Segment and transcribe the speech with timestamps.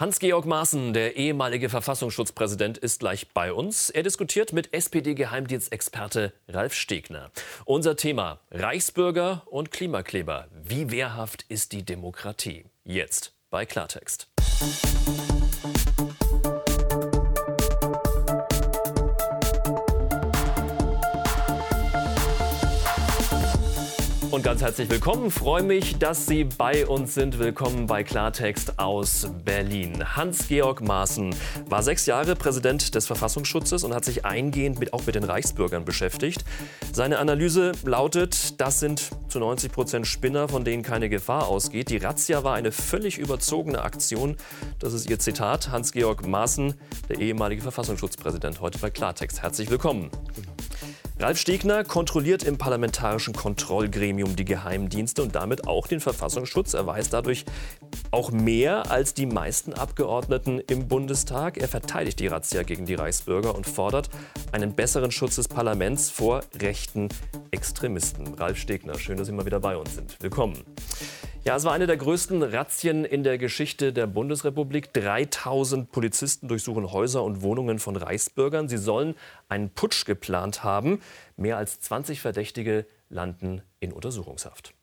[0.00, 3.90] Hans-Georg Maaßen, der ehemalige Verfassungsschutzpräsident, ist gleich bei uns.
[3.90, 7.32] Er diskutiert mit SPD-Geheimdienstexperte Ralf Stegner.
[7.64, 10.46] Unser Thema Reichsbürger und Klimakleber.
[10.52, 12.66] Wie wehrhaft ist die Demokratie?
[12.84, 14.28] Jetzt bei Klartext.
[24.38, 25.32] Und ganz herzlich willkommen.
[25.32, 27.40] Freue mich, dass Sie bei uns sind.
[27.40, 30.14] Willkommen bei Klartext aus Berlin.
[30.14, 31.34] Hans-Georg Maaßen
[31.66, 35.84] war sechs Jahre Präsident des Verfassungsschutzes und hat sich eingehend mit, auch mit den Reichsbürgern
[35.84, 36.44] beschäftigt.
[36.92, 41.90] Seine Analyse lautet, das sind zu 90 Prozent Spinner, von denen keine Gefahr ausgeht.
[41.90, 44.36] Die Razzia war eine völlig überzogene Aktion.
[44.78, 45.72] Das ist Ihr Zitat.
[45.72, 46.74] Hans-Georg Maaßen,
[47.08, 49.42] der ehemalige Verfassungsschutzpräsident, heute bei Klartext.
[49.42, 50.12] Herzlich willkommen.
[51.20, 56.74] Ralf Stegner kontrolliert im parlamentarischen Kontrollgremium die Geheimdienste und damit auch den Verfassungsschutz.
[56.74, 57.44] Er weiß dadurch
[58.12, 61.58] auch mehr als die meisten Abgeordneten im Bundestag.
[61.58, 64.10] Er verteidigt die Razzia gegen die Reichsbürger und fordert
[64.52, 67.08] einen besseren Schutz des Parlaments vor rechten
[67.50, 68.34] Extremisten.
[68.34, 70.16] Ralf Stegner, schön, dass Sie mal wieder bei uns sind.
[70.20, 70.62] Willkommen.
[71.48, 74.92] Ja, es war eine der größten Razzien in der Geschichte der Bundesrepublik.
[74.92, 78.68] 3000 Polizisten durchsuchen Häuser und Wohnungen von Reichsbürgern.
[78.68, 79.14] Sie sollen
[79.48, 81.00] einen Putsch geplant haben.
[81.38, 84.74] Mehr als 20 Verdächtige landen in Untersuchungshaft.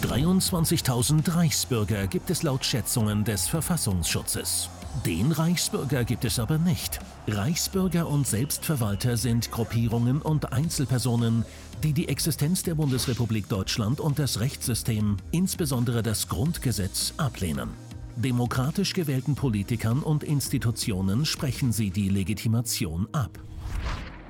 [0.00, 4.70] 23.000 Reichsbürger gibt es laut Schätzungen des Verfassungsschutzes.
[5.04, 6.98] Den Reichsbürger gibt es aber nicht.
[7.26, 11.44] Reichsbürger und Selbstverwalter sind Gruppierungen und Einzelpersonen,
[11.82, 17.70] die die Existenz der Bundesrepublik Deutschland und das Rechtssystem, insbesondere das Grundgesetz, ablehnen.
[18.16, 23.38] Demokratisch gewählten Politikern und Institutionen sprechen sie die Legitimation ab.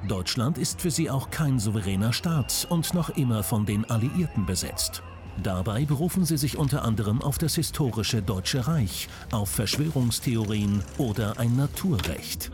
[0.07, 5.03] Deutschland ist für sie auch kein souveräner Staat und noch immer von den Alliierten besetzt.
[5.43, 11.57] Dabei berufen sie sich unter anderem auf das historische Deutsche Reich, auf Verschwörungstheorien oder ein
[11.57, 12.51] Naturrecht.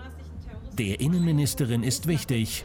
[0.73, 2.65] Der Innenministerin ist wichtig,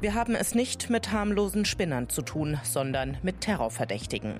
[0.00, 4.34] wir haben es nicht mit harmlosen Spinnern zu tun, sondern mit Terrorverdächtigen.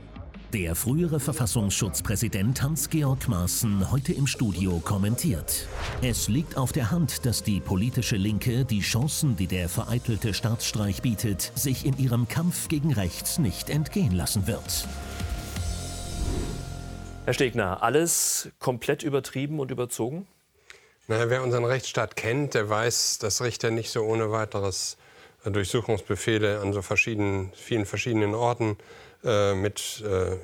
[0.54, 5.68] Der frühere Verfassungsschutzpräsident Hans-Georg Maaßen heute im Studio kommentiert.
[6.02, 11.02] Es liegt auf der Hand, dass die politische Linke die Chancen, die der vereitelte Staatsstreich
[11.02, 14.88] bietet, sich in ihrem Kampf gegen rechts nicht entgehen lassen wird.
[17.26, 20.26] Herr Stegner, alles komplett übertrieben und überzogen?
[21.06, 24.96] Na, wer unseren Rechtsstaat kennt, der weiß, dass Richter nicht so ohne weiteres
[25.44, 28.76] Durchsuchungsbefehle an so verschiedenen, vielen verschiedenen Orten
[29.24, 30.36] äh, mit äh,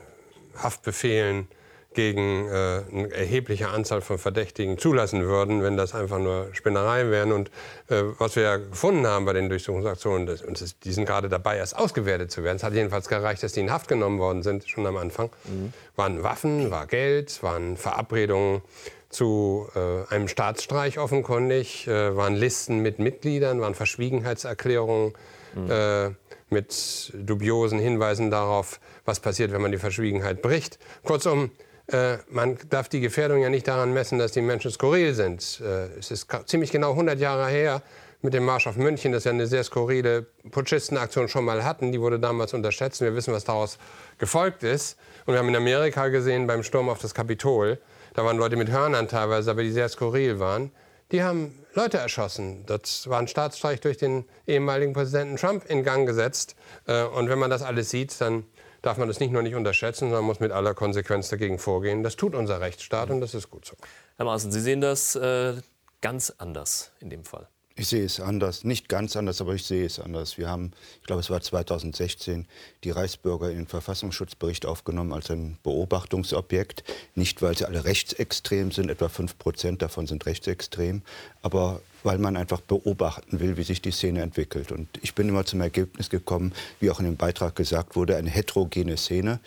[0.56, 1.48] Haftbefehlen
[1.96, 7.32] gegen äh, eine erhebliche Anzahl von Verdächtigen zulassen würden, wenn das einfach nur Spinnereien wären.
[7.32, 7.48] Und
[7.88, 11.28] äh, was wir ja gefunden haben bei den Durchsuchungsaktionen, das, und das, die sind gerade
[11.28, 12.56] dabei, erst ausgewertet zu werden.
[12.56, 15.30] Es hat jedenfalls gereicht, dass die in Haft genommen worden sind, schon am Anfang.
[15.44, 15.72] Mhm.
[15.96, 18.60] Waren Waffen, war Geld, waren Verabredungen
[19.08, 25.14] zu äh, einem Staatsstreich offenkundig, äh, waren Listen mit Mitgliedern, waren Verschwiegenheitserklärungen
[25.54, 25.70] mhm.
[25.70, 26.10] äh,
[26.50, 30.78] mit dubiosen Hinweisen darauf, was passiert, wenn man die Verschwiegenheit bricht.
[31.04, 31.50] Kurzum,
[31.88, 35.60] äh, man darf die Gefährdung ja nicht daran messen, dass die Menschen skurril sind.
[35.60, 37.82] Äh, es ist ziemlich genau 100 Jahre her
[38.22, 41.92] mit dem Marsch auf München, das ja eine sehr skurrile Putschistenaktion schon mal hatten.
[41.92, 43.00] Die wurde damals unterschätzt.
[43.00, 43.78] Wir wissen, was daraus
[44.18, 44.98] gefolgt ist.
[45.26, 47.78] Und wir haben in Amerika gesehen beim Sturm auf das Kapitol,
[48.14, 50.72] da waren Leute mit Hörnern teilweise, aber die sehr skurril waren.
[51.12, 52.64] Die haben Leute erschossen.
[52.66, 56.56] Das war ein Staatsstreich durch den ehemaligen Präsidenten Trump in Gang gesetzt.
[56.86, 58.44] Äh, und wenn man das alles sieht, dann
[58.86, 62.02] darf man das nicht nur nicht unterschätzen, sondern muss mit aller Konsequenz dagegen vorgehen.
[62.02, 63.74] Das tut unser Rechtsstaat und das ist gut so.
[64.16, 65.54] Herr Maaßen, Sie sehen das äh,
[66.00, 67.48] ganz anders in dem Fall.
[67.78, 70.38] Ich sehe es anders, nicht ganz anders, aber ich sehe es anders.
[70.38, 70.70] Wir haben,
[71.00, 72.46] ich glaube, es war 2016,
[72.84, 76.84] die Reichsbürger in den Verfassungsschutzbericht aufgenommen als ein Beobachtungsobjekt.
[77.14, 81.02] Nicht, weil sie alle rechtsextrem sind, etwa 5 Prozent davon sind rechtsextrem,
[81.42, 84.70] aber weil man einfach beobachten will, wie sich die Szene entwickelt.
[84.70, 88.30] Und ich bin immer zum Ergebnis gekommen, wie auch in dem Beitrag gesagt wurde, eine
[88.30, 89.40] heterogene Szene.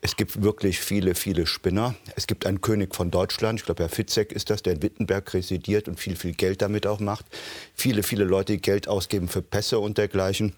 [0.00, 1.94] Es gibt wirklich viele, viele Spinner.
[2.16, 5.34] Es gibt einen König von Deutschland, ich glaube, Herr Fitzek ist das, der in Wittenberg
[5.34, 7.26] residiert und viel, viel Geld damit auch macht.
[7.74, 10.54] Viele, viele Leute, die Geld ausgeben für Pässe und dergleichen.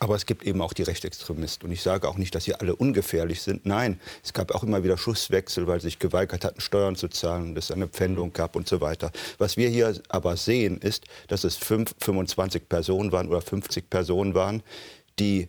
[0.00, 1.68] Aber es gibt eben auch die Rechtsextremisten.
[1.68, 3.66] Und ich sage auch nicht, dass sie alle ungefährlich sind.
[3.66, 7.50] Nein, es gab auch immer wieder Schusswechsel, weil sie sich geweigert hatten, Steuern zu zahlen
[7.50, 9.10] und es eine Pfändung gab und so weiter.
[9.38, 14.34] Was wir hier aber sehen, ist, dass es 5, 25 Personen waren oder 50 Personen
[14.34, 14.62] waren,
[15.18, 15.48] die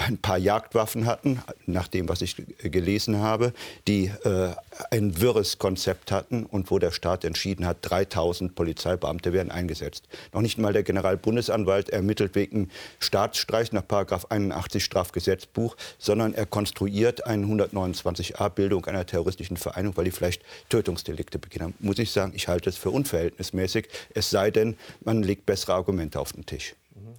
[0.00, 3.52] ein paar Jagdwaffen hatten, nach dem, was ich gelesen habe,
[3.86, 4.50] die äh,
[4.90, 10.08] ein wirres Konzept hatten und wo der Staat entschieden hat, 3000 Polizeibeamte werden eingesetzt.
[10.32, 13.84] Noch nicht mal der Generalbundesanwalt ermittelt wegen Staatsstreich nach
[14.28, 21.38] 81 Strafgesetzbuch, sondern er konstruiert eine 129a Bildung einer terroristischen Vereinigung, weil die vielleicht Tötungsdelikte
[21.38, 21.74] beginnen.
[21.78, 26.18] Muss ich sagen, ich halte es für unverhältnismäßig, es sei denn, man legt bessere Argumente
[26.18, 26.74] auf den Tisch.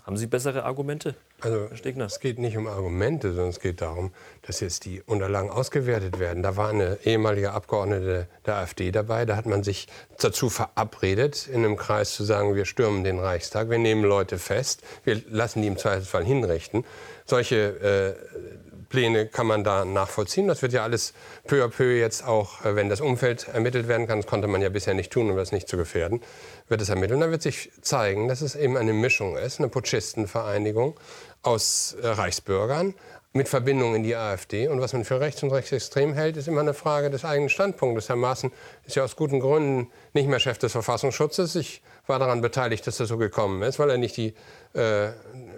[0.05, 1.15] Haben Sie bessere Argumente?
[1.41, 4.11] Also es geht nicht um Argumente, sondern es geht darum,
[4.43, 6.43] dass jetzt die Unterlagen ausgewertet werden.
[6.43, 9.25] Da war eine ehemalige Abgeordnete der AfD dabei.
[9.25, 9.87] Da hat man sich
[10.17, 14.81] dazu verabredet, in einem Kreis zu sagen, wir stürmen den Reichstag, wir nehmen Leute fest,
[15.03, 16.85] wir lassen die im Zweifelsfall hinrichten.
[17.25, 20.47] Solche äh, Pläne kann man da nachvollziehen.
[20.47, 21.13] Das wird ja alles
[21.45, 24.61] peu à peu jetzt auch, äh, wenn das Umfeld ermittelt werden kann, das konnte man
[24.61, 26.21] ja bisher nicht tun, um das nicht zu gefährden,
[26.69, 27.15] wird es ermittelt.
[27.15, 30.97] Und dann wird sich zeigen, dass es eben eine Mischung ist, eine Putschistenvereinigung
[31.41, 32.93] aus äh, Reichsbürgern,
[33.33, 34.69] mit Verbindung in die AfD.
[34.69, 38.07] Und was man für rechts und rechtsextrem hält, ist immer eine Frage des eigenen Standpunktes.
[38.07, 38.49] Herr Maaßen
[38.85, 41.55] ist ja aus guten Gründen nicht mehr Chef des Verfassungsschutzes.
[41.55, 44.33] Ich war daran beteiligt, dass das so gekommen ist, weil er nicht die
[44.73, 45.09] äh,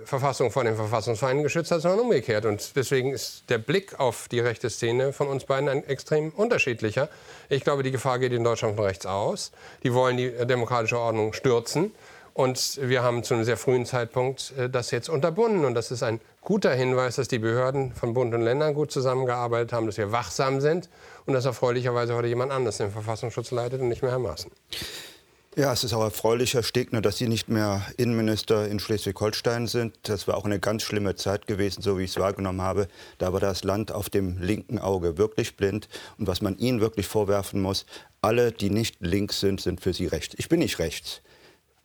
[0.07, 2.45] Verfassung vor den Verfassungsfeinden geschützt hat, sondern umgekehrt.
[2.45, 7.09] Und deswegen ist der Blick auf die rechte Szene von uns beiden ein extrem unterschiedlicher.
[7.49, 9.51] Ich glaube, die Gefahr geht in Deutschland von rechts aus.
[9.83, 11.91] Die wollen die demokratische Ordnung stürzen.
[12.33, 15.65] Und wir haben zu einem sehr frühen Zeitpunkt äh, das jetzt unterbunden.
[15.65, 19.73] Und das ist ein guter Hinweis, dass die Behörden von Bund und Ländern gut zusammengearbeitet
[19.73, 20.87] haben, dass wir wachsam sind
[21.25, 24.51] und dass erfreulicherweise heute jemand anders den Verfassungsschutz leitet und nicht mehr Herr Maaßen.
[25.57, 29.97] Ja, es ist auch erfreulich, Herr Stegner, dass Sie nicht mehr Innenminister in Schleswig-Holstein sind.
[30.03, 32.87] Das war auch eine ganz schlimme Zeit gewesen, so wie ich es wahrgenommen habe.
[33.17, 35.89] Da war das Land auf dem linken Auge wirklich blind.
[36.19, 37.87] Und was man Ihnen wirklich vorwerfen muss,
[38.21, 40.35] alle, die nicht links sind, sind für Sie rechts.
[40.37, 41.21] Ich bin nicht rechts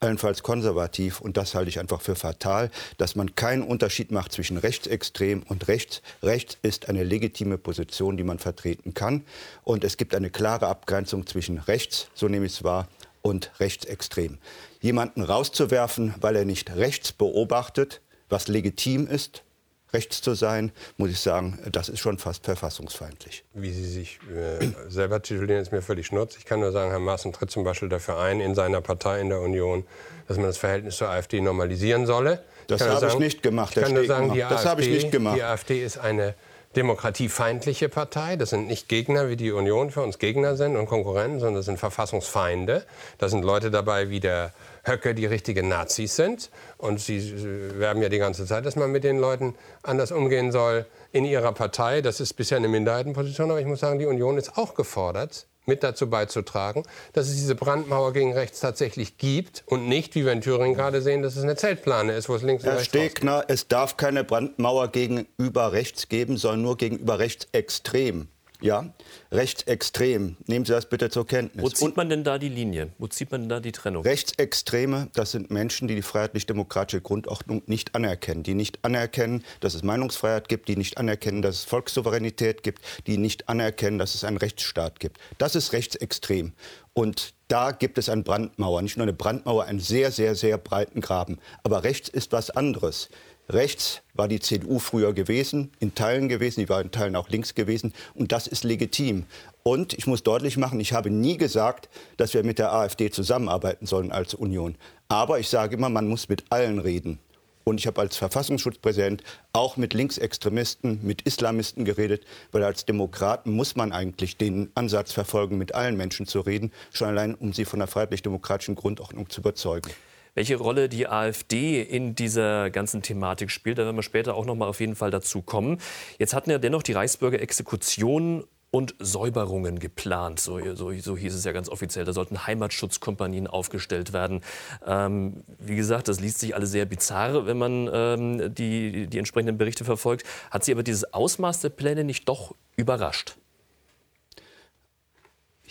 [0.03, 1.21] allenfalls konservativ.
[1.21, 5.69] Und das halte ich einfach für fatal, dass man keinen Unterschied macht zwischen rechtsextrem und
[5.69, 6.03] rechts.
[6.23, 9.25] Rechts ist eine legitime Position, die man vertreten kann.
[9.65, 12.89] Und es gibt eine klare Abgrenzung zwischen rechts, so nehme ich es wahr,
[13.23, 14.39] und rechtsextrem.
[14.81, 19.45] Jemanden rauszuwerfen, weil er nicht rechts beobachtet, was legitim ist,
[19.93, 23.45] rechts zu sein, muss ich sagen, das ist schon fast verfassungsfeindlich.
[23.53, 26.37] Wie Sie sich äh, selber titulieren, ist mir völlig schnurz.
[26.39, 29.29] Ich kann nur sagen, Herr Maaßen tritt zum Beispiel dafür ein, in seiner Partei, in
[29.29, 29.85] der Union,
[30.29, 32.43] dass man das Verhältnis zur AfD normalisieren solle.
[32.69, 33.77] Das habe ich nicht gemacht.
[33.77, 35.37] Ich kann nur sagen, die das AfD, ich nicht gemacht.
[35.37, 36.35] Die AfD ist eine
[36.77, 38.37] demokratiefeindliche Partei.
[38.37, 41.67] Das sind nicht Gegner, wie die Union für uns Gegner sind und Konkurrenten, sondern das
[41.67, 42.85] sind Verfassungsfeinde.
[43.19, 44.53] Da sind Leute dabei wie der
[44.85, 46.51] Höcke, die richtige Nazis sind.
[46.79, 50.87] Und sie werben ja die ganze Zeit, dass man mit den Leuten anders umgehen soll
[51.13, 52.01] in ihrer Partei.
[52.01, 55.83] Das ist bisher eine Minderheitenposition, aber ich muss sagen, die Union ist auch gefordert, mit
[55.83, 56.83] dazu beizutragen,
[57.13, 61.03] dass es diese Brandmauer gegen rechts tatsächlich gibt und nicht, wie wir in Thüringen gerade
[61.03, 63.51] sehen, dass es eine Zeltplane ist, wo es links Herr und rechts Stegner, rausgeht.
[63.51, 68.29] es darf keine Brandmauer gegenüber rechts geben, sondern nur gegenüber rechtsextrem.
[68.63, 68.93] Ja,
[69.31, 70.37] rechtsextrem.
[70.47, 71.65] Nehmen Sie das bitte zur Kenntnis.
[71.65, 72.93] Wo zieht man denn da die Linie?
[72.99, 74.03] Wo zieht man da die Trennung?
[74.03, 78.43] Rechtsextreme, das sind Menschen, die die freiheitlich-demokratische Grundordnung nicht anerkennen.
[78.43, 83.19] Die nicht anerkennen, dass es Meinungsfreiheit gibt, die nicht anerkennen, dass es Volkssouveränität gibt, die
[83.19, 85.19] nicht anerkennen, dass es einen Rechtsstaat gibt.
[85.39, 86.53] Das ist rechtsextrem.
[86.95, 88.83] Und da gibt es eine Brandmauer.
[88.83, 91.39] Nicht nur eine Brandmauer, einen sehr, sehr, sehr breiten Graben.
[91.63, 93.09] Aber rechts ist was anderes.
[93.49, 97.55] Rechts war die CDU früher gewesen, in Teilen gewesen, die war in Teilen auch links
[97.55, 97.93] gewesen.
[98.15, 99.27] Und das ist legitim.
[99.63, 103.87] Und ich muss deutlich machen, ich habe nie gesagt, dass wir mit der AfD zusammenarbeiten
[103.87, 104.77] sollen als Union.
[105.09, 107.19] Aber ich sage immer, man muss mit allen reden.
[107.65, 109.23] Und ich habe als Verfassungsschutzpräsident
[109.53, 115.59] auch mit Linksextremisten, mit Islamisten geredet, weil als Demokraten muss man eigentlich den Ansatz verfolgen,
[115.59, 119.93] mit allen Menschen zu reden, schon allein, um sie von der freiheitlich-demokratischen Grundordnung zu überzeugen
[120.35, 123.79] welche Rolle die AfD in dieser ganzen Thematik spielt.
[123.79, 125.79] Da werden wir später auch noch mal auf jeden Fall dazu kommen.
[126.19, 130.41] Jetzt hatten ja dennoch die Reichsbürger Exekutionen und Säuberungen geplant.
[130.41, 132.07] So, so, so, hieß es ja ganz offiziell.
[132.07, 134.41] Da sollten Heimatschutzkompanien aufgestellt werden.
[134.87, 139.59] Ähm, wie gesagt, das liest sich alles sehr bizarr, wenn man ähm, die, die entsprechenden
[139.59, 140.27] Berichte verfolgt.
[140.51, 143.37] Hat Sie aber dieses Ausmaß der Pläne nicht doch überrascht?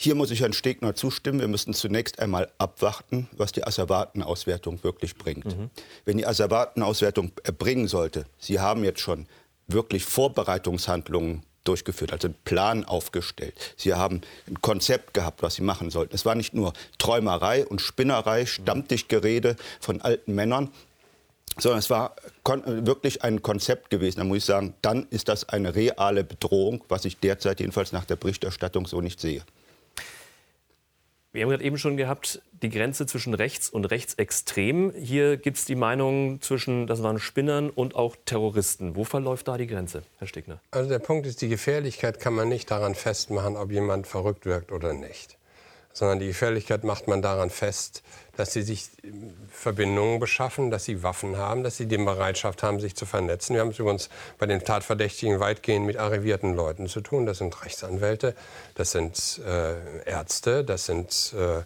[0.03, 1.41] Hier muss ich Herrn Stegner zustimmen.
[1.41, 5.45] Wir müssen zunächst einmal abwarten, was die Asservatenauswertung wirklich bringt.
[5.45, 5.69] Mhm.
[6.05, 9.27] Wenn die Asservatenauswertung erbringen sollte, Sie haben jetzt schon
[9.67, 13.53] wirklich Vorbereitungshandlungen durchgeführt, also einen Plan aufgestellt.
[13.77, 16.15] Sie haben ein Konzept gehabt, was Sie machen sollten.
[16.15, 20.71] Es war nicht nur Träumerei und Spinnerei, Stammtischgerede von alten Männern,
[21.59, 24.17] sondern es war wirklich ein Konzept gewesen.
[24.17, 28.05] Da muss ich sagen, dann ist das eine reale Bedrohung, was ich derzeit jedenfalls nach
[28.05, 29.43] der Berichterstattung so nicht sehe.
[31.33, 34.91] Wir haben gerade eben schon gehabt, die Grenze zwischen rechts und rechtsextrem.
[34.93, 38.97] Hier gibt es die Meinung zwischen, das waren Spinnern und auch Terroristen.
[38.97, 40.59] Wo verläuft da die Grenze, Herr Stegner?
[40.71, 44.73] Also der Punkt ist, die Gefährlichkeit kann man nicht daran festmachen, ob jemand verrückt wirkt
[44.73, 45.37] oder nicht.
[45.93, 48.03] Sondern die Gefährlichkeit macht man daran fest,
[48.37, 48.89] dass sie sich
[49.49, 53.53] Verbindungen beschaffen, dass sie Waffen haben, dass sie die Bereitschaft haben, sich zu vernetzen.
[53.55, 54.09] Wir haben es übrigens
[54.39, 57.25] bei den Tatverdächtigen weitgehend mit arrivierten Leuten zu tun.
[57.25, 58.35] Das sind Rechtsanwälte,
[58.75, 61.59] das sind äh, Ärzte, das sind äh,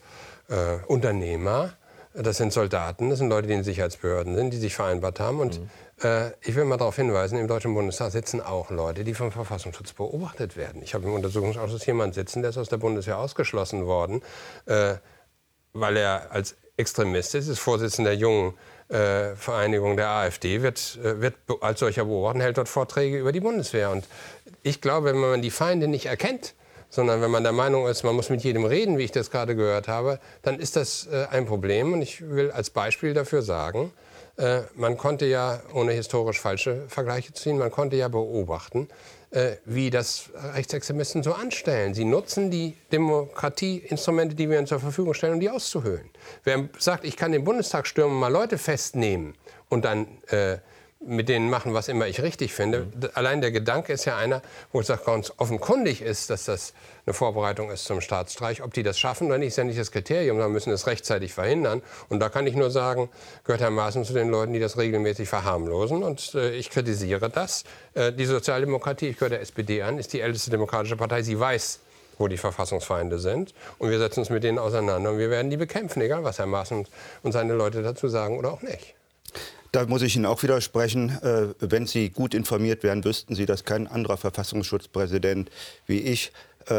[0.54, 1.74] äh, Unternehmer,
[2.14, 5.40] das sind Soldaten, das sind Leute, die in Sicherheitsbehörden sind, die sich vereinbart haben.
[5.40, 5.70] Und mhm.
[6.02, 9.94] äh, ich will mal darauf hinweisen, im Deutschen Bundestag sitzen auch Leute, die vom Verfassungsschutz
[9.94, 10.82] beobachtet werden.
[10.82, 14.22] Ich habe im Untersuchungsausschuss jemanden sitzen, der ist aus der Bundeswehr ausgeschlossen worden,
[14.66, 14.96] äh,
[15.76, 18.54] weil er als Extremist ist, ist Vorsitzender der jungen
[18.90, 23.40] äh, Vereinigung der AfD, wird, äh, wird als solcher beobachtet, hält dort Vorträge über die
[23.40, 23.92] Bundeswehr.
[23.92, 24.08] Und
[24.64, 26.54] ich glaube, wenn man die Feinde nicht erkennt,
[26.90, 29.56] sondern wenn man der Meinung ist, man muss mit jedem reden, wie ich das gerade
[29.56, 31.94] gehört habe, dann ist das äh, ein Problem.
[31.94, 33.92] Und ich will als Beispiel dafür sagen,
[34.38, 38.88] äh, man konnte ja, ohne historisch falsche Vergleiche zu ziehen, man konnte ja beobachten,
[39.66, 41.94] wie das Rechtsextremisten so anstellen.
[41.94, 46.10] Sie nutzen die Demokratieinstrumente, die wir ihnen zur Verfügung stellen, um die auszuhöhlen.
[46.44, 49.34] Wer sagt, ich kann den Bundestag stürmen, mal Leute festnehmen
[49.70, 50.58] und dann äh,
[51.06, 52.82] mit denen machen, was immer ich richtig finde.
[52.82, 53.10] Mhm.
[53.14, 56.74] Allein der Gedanke ist ja einer, wo es auch ganz offenkundig ist, dass das
[57.06, 58.64] eine Vorbereitung ist zum Staatsstreich.
[58.64, 60.40] Ob die das schaffen oder nicht, ist ja nicht das Kriterium.
[60.40, 61.82] Da müssen es rechtzeitig verhindern.
[62.10, 63.10] Und da kann ich nur sagen,
[63.44, 66.04] gehört Herr Maaßen zu den Leuten, die das regelmäßig verharmlosen.
[66.04, 67.64] Und äh, ich kritisiere das.
[67.94, 71.22] Äh, die Sozialdemokratie, ich gehöre der SPD an, ist die älteste demokratische Partei.
[71.22, 71.80] Sie weiß,
[72.18, 73.54] wo die Verfassungsfeinde sind.
[73.78, 76.46] Und wir setzen uns mit denen auseinander und wir werden die bekämpfen, egal was Herr
[76.46, 76.88] Maaßen
[77.24, 78.96] und seine Leute dazu sagen oder auch nicht.
[79.76, 81.10] Da muss ich Ihnen auch widersprechen.
[81.22, 85.52] Äh, wenn Sie gut informiert wären, wüssten Sie, dass kein anderer Verfassungsschutzpräsident
[85.86, 86.32] wie ich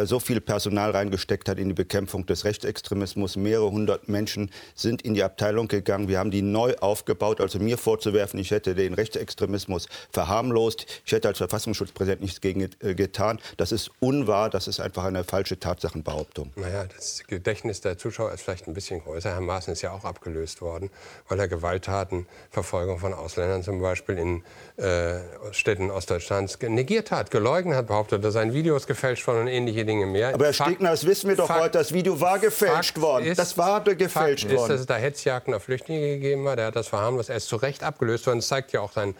[0.05, 3.37] so viel Personal reingesteckt hat in die Bekämpfung des Rechtsextremismus.
[3.37, 6.09] Mehrere hundert Menschen sind in die Abteilung gegangen.
[6.09, 7.40] Wir haben die neu aufgebaut.
[7.40, 12.95] Also mir vorzuwerfen, ich hätte den Rechtsextremismus verharmlost, ich hätte als Verfassungsschutzpräsident nichts gegen äh,
[12.95, 14.50] getan, das ist unwahr.
[14.50, 16.52] Das ist einfach eine falsche Tatsachenbehauptung.
[16.57, 19.31] Naja, das Gedächtnis der Zuschauer ist vielleicht ein bisschen größer.
[19.31, 20.90] Herr Maaßen ist ja auch abgelöst worden,
[21.28, 24.43] weil er Gewalttaten, Verfolgung von Ausländern zum Beispiel in
[24.83, 25.21] äh,
[25.52, 29.85] Städten Ostdeutschlands negiert hat, geleugnet hat, behauptet, dass seien Videos gefälscht worden und ähnliche ähnliche
[29.85, 30.35] Dinge mehr.
[30.35, 33.26] Aber Herr Stegner, das wissen wir doch Fakt, heute, das Video war gefälscht Fakt worden.
[33.26, 34.64] Ist, das war gefälscht Fakt worden.
[34.64, 36.59] ist, dass es da Hetzjagden auf Flüchtlinge gegeben hat.
[36.59, 37.30] Er hat das verharmlost.
[37.30, 38.38] Er ist zu Recht abgelöst worden.
[38.38, 39.14] Das zeigt ja auch sein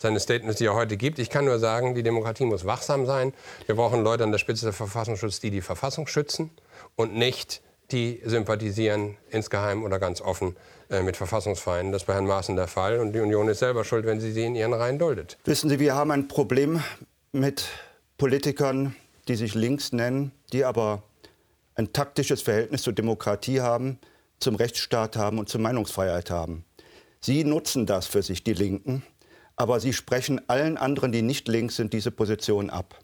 [0.00, 1.18] seine Statements, die er heute gibt.
[1.18, 3.34] Ich kann nur sagen, die Demokratie muss wachsam sein.
[3.66, 6.50] Wir brauchen Leute an der Spitze des Verfassungsschutzes, die die Verfassung schützen
[6.94, 10.56] und nicht die sympathisieren insgeheim oder ganz offen
[10.88, 11.90] äh, mit Verfassungsfeinden.
[11.90, 13.00] Das ist bei Herrn Maaßen der Fall.
[13.00, 15.36] Und die Union ist selber schuld, wenn sie sie in ihren Reihen duldet.
[15.44, 16.80] Wissen Sie, wir haben ein Problem
[17.32, 17.64] mit
[18.18, 18.94] Politikern,
[19.28, 21.02] die sich links nennen, die aber
[21.74, 23.98] ein taktisches Verhältnis zur Demokratie haben,
[24.40, 26.64] zum Rechtsstaat haben und zur Meinungsfreiheit haben.
[27.20, 29.02] Sie nutzen das für sich, die Linken,
[29.56, 32.98] aber sie sprechen allen anderen, die nicht links sind, diese Position ab.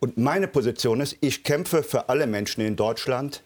[0.00, 3.42] Und meine Position ist, ich kämpfe für alle Menschen in Deutschland,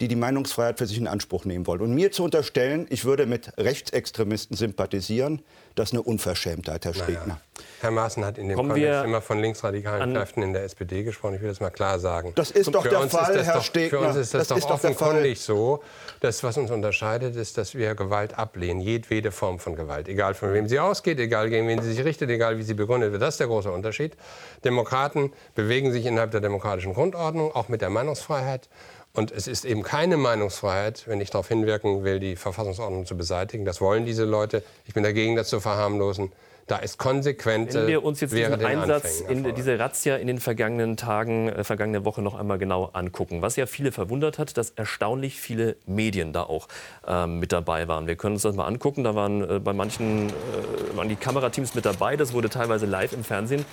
[0.00, 1.80] die die Meinungsfreiheit für sich in Anspruch nehmen wollen.
[1.80, 5.42] Und mir zu unterstellen, ich würde mit Rechtsextremisten sympathisieren,
[5.74, 7.26] das ist eine Unverschämtheit, Herr Stegner.
[7.26, 7.40] Naja.
[7.80, 11.34] Herr Maaßen hat in dem Kontext immer von linksradikalen Kräften in der SPD gesprochen.
[11.34, 12.32] Ich will das mal klar sagen.
[12.34, 13.98] Das ist doch für der Fall, Herr doch, Stegner.
[13.98, 15.82] Für uns ist das, das doch ist offenkundig so.
[16.20, 18.80] Das, was uns unterscheidet, ist, dass wir Gewalt ablehnen.
[18.80, 20.08] Jedwede Form von Gewalt.
[20.08, 23.12] Egal von wem sie ausgeht, egal gegen wen sie sich richtet, egal wie sie begründet
[23.12, 23.22] wird.
[23.22, 24.16] Das ist der große Unterschied.
[24.64, 28.68] Demokraten bewegen sich innerhalb der demokratischen Grundordnung, auch mit der Meinungsfreiheit.
[29.16, 33.64] Und es ist eben keine Meinungsfreiheit, wenn ich darauf hinwirken will, die Verfassungsordnung zu beseitigen.
[33.64, 34.64] Das wollen diese Leute.
[34.86, 36.32] Ich bin dagegen, das zu verharmlosen.
[36.66, 37.74] Da ist konsequent.
[37.74, 42.04] Wenn wir uns jetzt diesen Einsatz, in diese Razzia in den vergangenen Tagen, äh, vergangene
[42.04, 43.40] Woche noch einmal genau angucken.
[43.40, 46.66] Was ja viele verwundert hat, dass erstaunlich viele Medien da auch
[47.06, 48.06] äh, mit dabei waren.
[48.08, 49.04] Wir können uns das mal angucken.
[49.04, 52.16] Da waren äh, bei manchen äh, waren die Kamerateams mit dabei.
[52.16, 53.64] Das wurde teilweise live im Fernsehen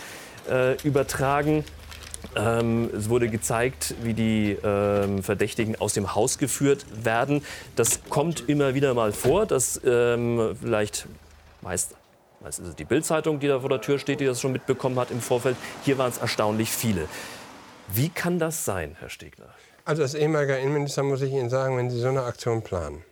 [0.49, 1.63] äh, übertragen.
[2.35, 7.43] Ähm, es wurde gezeigt, wie die ähm, Verdächtigen aus dem Haus geführt werden.
[7.75, 11.07] Das kommt immer wieder mal vor, dass ähm, vielleicht
[11.61, 11.95] meist
[12.41, 14.97] meist ist es die Bildzeitung, die da vor der Tür steht, die das schon mitbekommen
[14.99, 15.57] hat im Vorfeld.
[15.83, 17.07] Hier waren es erstaunlich viele.
[17.87, 19.49] Wie kann das sein, Herr Stegner?
[19.85, 23.03] Also als ehemaliger Innenminister muss ich Ihnen sagen, wenn Sie so eine Aktion planen,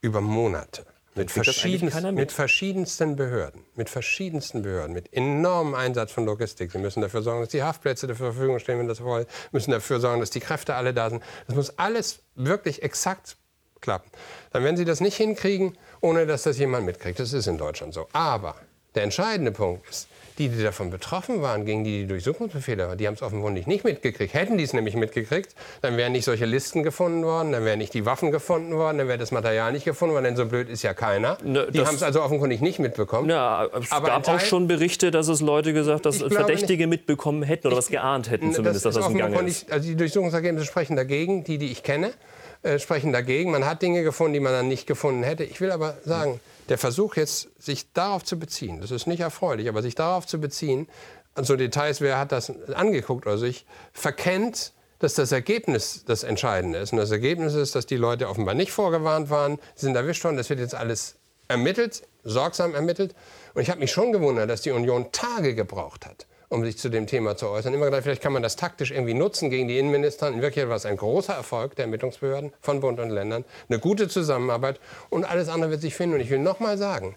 [0.00, 0.86] über Monate,
[1.18, 2.14] mit, verschiedensten, mit.
[2.14, 6.72] mit verschiedensten Behörden, mit verschiedensten Behörden, mit enormem Einsatz von Logistik.
[6.72, 9.26] Sie müssen dafür sorgen, dass die Haftplätze zur Verfügung stehen, wenn das wollen.
[9.52, 11.22] müssen dafür sorgen, dass die Kräfte alle da sind.
[11.46, 13.36] Das muss alles wirklich exakt
[13.80, 14.10] klappen.
[14.52, 17.18] Dann werden Sie das nicht hinkriegen, ohne dass das jemand mitkriegt.
[17.20, 18.08] Das ist in Deutschland so.
[18.12, 18.56] Aber
[18.94, 23.06] der entscheidende Punkt ist, Die, die davon betroffen waren, gegen die die Durchsuchungsbefehle waren, die
[23.06, 24.34] haben es offenkundig nicht mitgekriegt.
[24.34, 27.92] Hätten die es nämlich mitgekriegt, dann wären nicht solche Listen gefunden worden, dann wären nicht
[27.92, 30.82] die Waffen gefunden worden, dann wäre das Material nicht gefunden worden, denn so blöd ist
[30.82, 31.38] ja keiner.
[31.42, 33.28] Ne, die haben es also offenkundig nicht mitbekommen.
[33.28, 37.00] Ja, es Aber gab auch schon Berichte, dass es Leute gesagt, dass Verdächtige nicht.
[37.00, 39.70] mitbekommen hätten oder ich, was geahnt hätten zumindest, das dass das im Gange ist.
[39.72, 42.12] Also die Durchsuchungsergebnisse sprechen dagegen, die, die ich kenne.
[42.62, 43.52] Äh, sprechen dagegen.
[43.52, 45.44] Man hat Dinge gefunden, die man dann nicht gefunden hätte.
[45.44, 49.68] Ich will aber sagen, der Versuch jetzt, sich darauf zu beziehen, das ist nicht erfreulich,
[49.68, 50.88] aber sich darauf zu beziehen,
[51.34, 56.78] an so Details, wer hat das angeguckt oder sich, verkennt, dass das Ergebnis das Entscheidende
[56.78, 56.92] ist.
[56.92, 60.36] Und das Ergebnis ist, dass die Leute offenbar nicht vorgewarnt waren, sind erwischt worden.
[60.36, 63.14] Das wird jetzt alles ermittelt, sorgsam ermittelt.
[63.54, 66.88] Und ich habe mich schon gewundert, dass die Union Tage gebraucht hat, um sich zu
[66.88, 67.74] dem Thema zu äußern.
[67.74, 70.28] Immer gedacht, vielleicht kann man das taktisch irgendwie nutzen gegen die Innenminister.
[70.28, 74.08] In Wirklichkeit war es ein großer Erfolg der Ermittlungsbehörden von Bund und Ländern, eine gute
[74.08, 76.16] Zusammenarbeit und alles andere wird sich finden.
[76.16, 77.16] Und ich will noch mal sagen,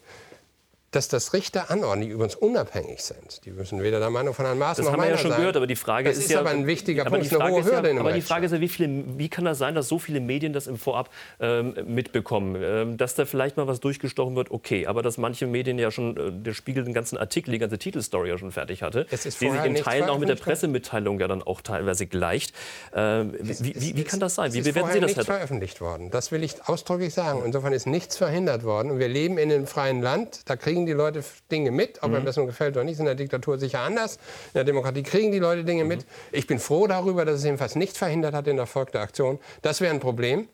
[0.92, 3.46] dass das Richter anordnen, die übrigens unabhängig sind.
[3.46, 5.32] Die müssen weder der Meinung von Herrn Maaßen noch meiner Das haben wir ja schon
[5.32, 5.40] sein.
[5.40, 6.40] gehört, aber die Frage das ist, ist ja...
[6.42, 9.04] aber ein wichtiger Punkt, eine hohe Hürde ja, Aber die Frage ist ja, wie, viele,
[9.18, 12.62] wie kann das sein, dass so viele Medien das im Vorab ähm, mitbekommen?
[12.62, 14.86] Ähm, dass da vielleicht mal was durchgestochen wird, okay.
[14.86, 18.30] Aber dass manche Medien ja schon, äh, der Spiegel den ganzen Artikel, die ganze Titelstory
[18.30, 21.28] ja schon fertig hatte, es ist die sich in Teilen auch mit der Pressemitteilung ja
[21.28, 22.54] dann auch teilweise gleicht.
[22.94, 24.54] Ähm, wie, wie, wie, kann das sein?
[24.54, 25.12] Wie bewerten Sie das?
[25.12, 26.12] Es ist nicht veröffentlicht worden.
[26.12, 27.44] Das will ich ausdrücklich sagen.
[27.46, 28.92] Insofern ist nichts verhindert worden.
[28.92, 30.42] Und wir leben in einem freien Land.
[30.50, 32.26] Da kriegen die Leute Dinge mit, ob mhm.
[32.26, 34.16] das Rechnung gefällt oder nicht, ist in der Diktatur sicher anders.
[34.16, 36.06] In der Demokratie kriegen die Leute Dinge mit.
[36.32, 39.40] Ich bin froh darüber, dass es jedenfalls nicht verhindert hat in der Erfolg der Aktion.
[39.62, 40.48] Das wäre ein Problem.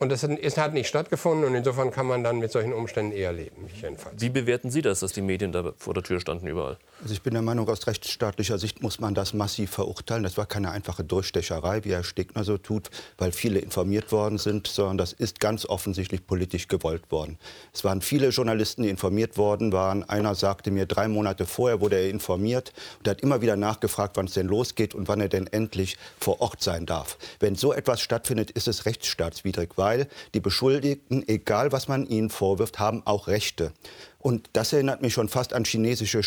[0.00, 3.68] Und das hat nicht stattgefunden und insofern kann man dann mit solchen Umständen eher leben.
[3.82, 4.20] jedenfalls.
[4.20, 6.78] Wie bewerten Sie das, dass die Medien da vor der Tür standen überall?
[7.00, 10.24] Also ich bin der Meinung, aus rechtsstaatlicher Sicht muss man das massiv verurteilen.
[10.24, 14.66] Das war keine einfache Durchstecherei, wie Herr Stegner so tut, weil viele informiert worden sind,
[14.66, 17.38] sondern das ist ganz offensichtlich politisch gewollt worden.
[17.72, 20.02] Es waren viele Journalisten, die informiert worden waren.
[20.08, 24.26] Einer sagte mir, drei Monate vorher wurde er informiert und hat immer wieder nachgefragt, wann
[24.26, 27.16] es denn losgeht und wann er denn endlich vor Ort sein darf.
[27.38, 32.80] Wenn so etwas stattfindet, ist es rechtsstaatswidrig, weil die Beschuldigten, egal was man ihnen vorwirft,
[32.80, 33.72] haben auch Rechte.
[34.20, 36.22] Und das erinnert mich schon fast an chinesische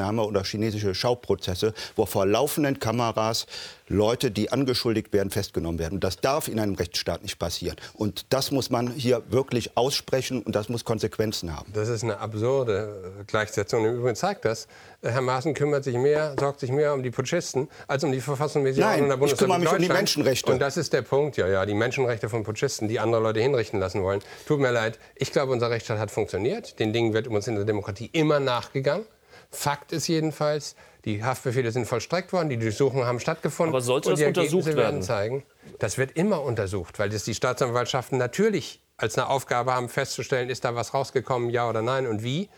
[0.00, 3.46] Schaufestnahme oder chinesische Schauprozesse, wo vor laufenden Kameras
[3.88, 5.94] Leute, die angeschuldigt werden, festgenommen werden.
[5.94, 7.76] Und das darf in einem Rechtsstaat nicht passieren.
[7.94, 11.72] Und das muss man hier wirklich aussprechen und das muss Konsequenzen haben.
[11.72, 13.84] Das ist eine absurde Gleichsetzung.
[13.84, 14.68] Im Übrigen zeigt das,
[15.02, 18.84] Herr Maaßen kümmert sich mehr, sorgt sich mehr um die Putschisten als um die verfassungsmäßige
[18.84, 20.52] Ordnung der Bundesrepublik ich kümmere mich um die Menschenrechte.
[20.52, 23.80] Und das ist der Punkt, ja, ja, die Menschenrechte von Putschisten, die andere Leute hinrichten
[23.80, 24.20] lassen wollen.
[24.46, 26.78] Tut mir leid, ich glaube, unser Rechtsstaat hat funktioniert.
[26.78, 29.04] Den Dingen wird uns in der Demokratie immer nachgegangen.
[29.50, 33.74] Fakt ist jedenfalls, die Haftbefehle sind vollstreckt worden, die Durchsuchungen haben stattgefunden.
[33.74, 34.78] Aber sollte das untersucht werden?
[34.78, 35.44] werden zeigen,
[35.78, 40.64] das wird immer untersucht, weil das die Staatsanwaltschaften natürlich als eine Aufgabe haben, festzustellen, ist
[40.64, 42.50] da was rausgekommen, ja oder nein und wie.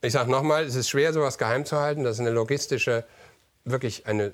[0.00, 2.02] Ich sage nochmal, es ist schwer, sowas geheim zu halten.
[2.02, 3.04] Das ist eine logistische,
[3.64, 4.32] wirklich eine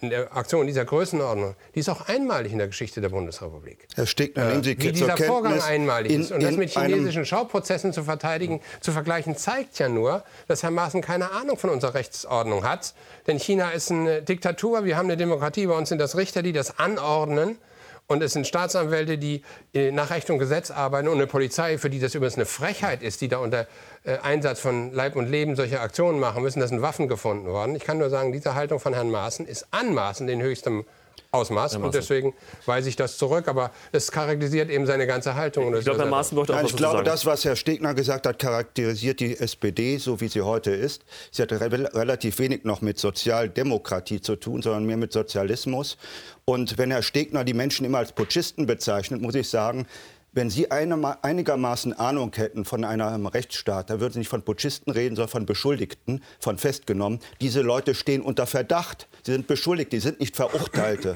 [0.00, 3.86] eine Aktion dieser Größenordnung, die ist auch einmalig in der Geschichte der Bundesrepublik.
[3.94, 6.32] Herr Stegner, nehmen Sie äh, Wie dieser Vorgang einmalig in, ist.
[6.32, 11.02] Und das mit chinesischen Schauprozessen zu verteidigen, zu vergleichen, zeigt ja nur, dass Herr Maaßen
[11.02, 12.94] keine Ahnung von unserer Rechtsordnung hat.
[13.26, 16.52] Denn China ist eine Diktatur, wir haben eine Demokratie, bei uns sind das Richter, die
[16.52, 17.58] das anordnen.
[18.06, 21.88] Und es sind Staatsanwälte, die äh, nach Recht und Gesetz arbeiten und eine Polizei, für
[21.88, 23.66] die das übrigens eine Frechheit ist, die da unter
[24.04, 26.60] äh, Einsatz von Leib und Leben solche Aktionen machen müssen.
[26.60, 27.74] Da sind Waffen gefunden worden.
[27.74, 30.84] Ich kann nur sagen, diese Haltung von Herrn Maaßen ist anmaßend in höchstem
[31.30, 31.76] Ausmaß.
[31.76, 32.32] Und deswegen
[32.64, 33.48] weise ich das zurück.
[33.48, 35.74] Aber es charakterisiert eben seine ganze Haltung.
[35.76, 37.06] ich glaube, Herr Maaßen wollte auch Nein, Ich glaube, sagen.
[37.06, 41.04] das, was Herr Stegner gesagt hat, charakterisiert die SPD, so wie sie heute ist.
[41.32, 45.96] Sie hat re relativ wenig noch mit Sozialdemokratie zu tun, sondern mehr mit Sozialismus.
[46.44, 49.86] Und wenn Herr Stegner die Menschen immer als Putschisten bezeichnet, muss ich sagen,
[50.34, 55.14] wenn Sie einigermaßen Ahnung hätten von einem Rechtsstaat, da würden Sie nicht von Putschisten reden,
[55.14, 57.20] sondern von Beschuldigten, von Festgenommen.
[57.40, 59.08] Diese Leute stehen unter Verdacht.
[59.22, 61.14] Sie sind beschuldigt, die sind nicht Verurteilte.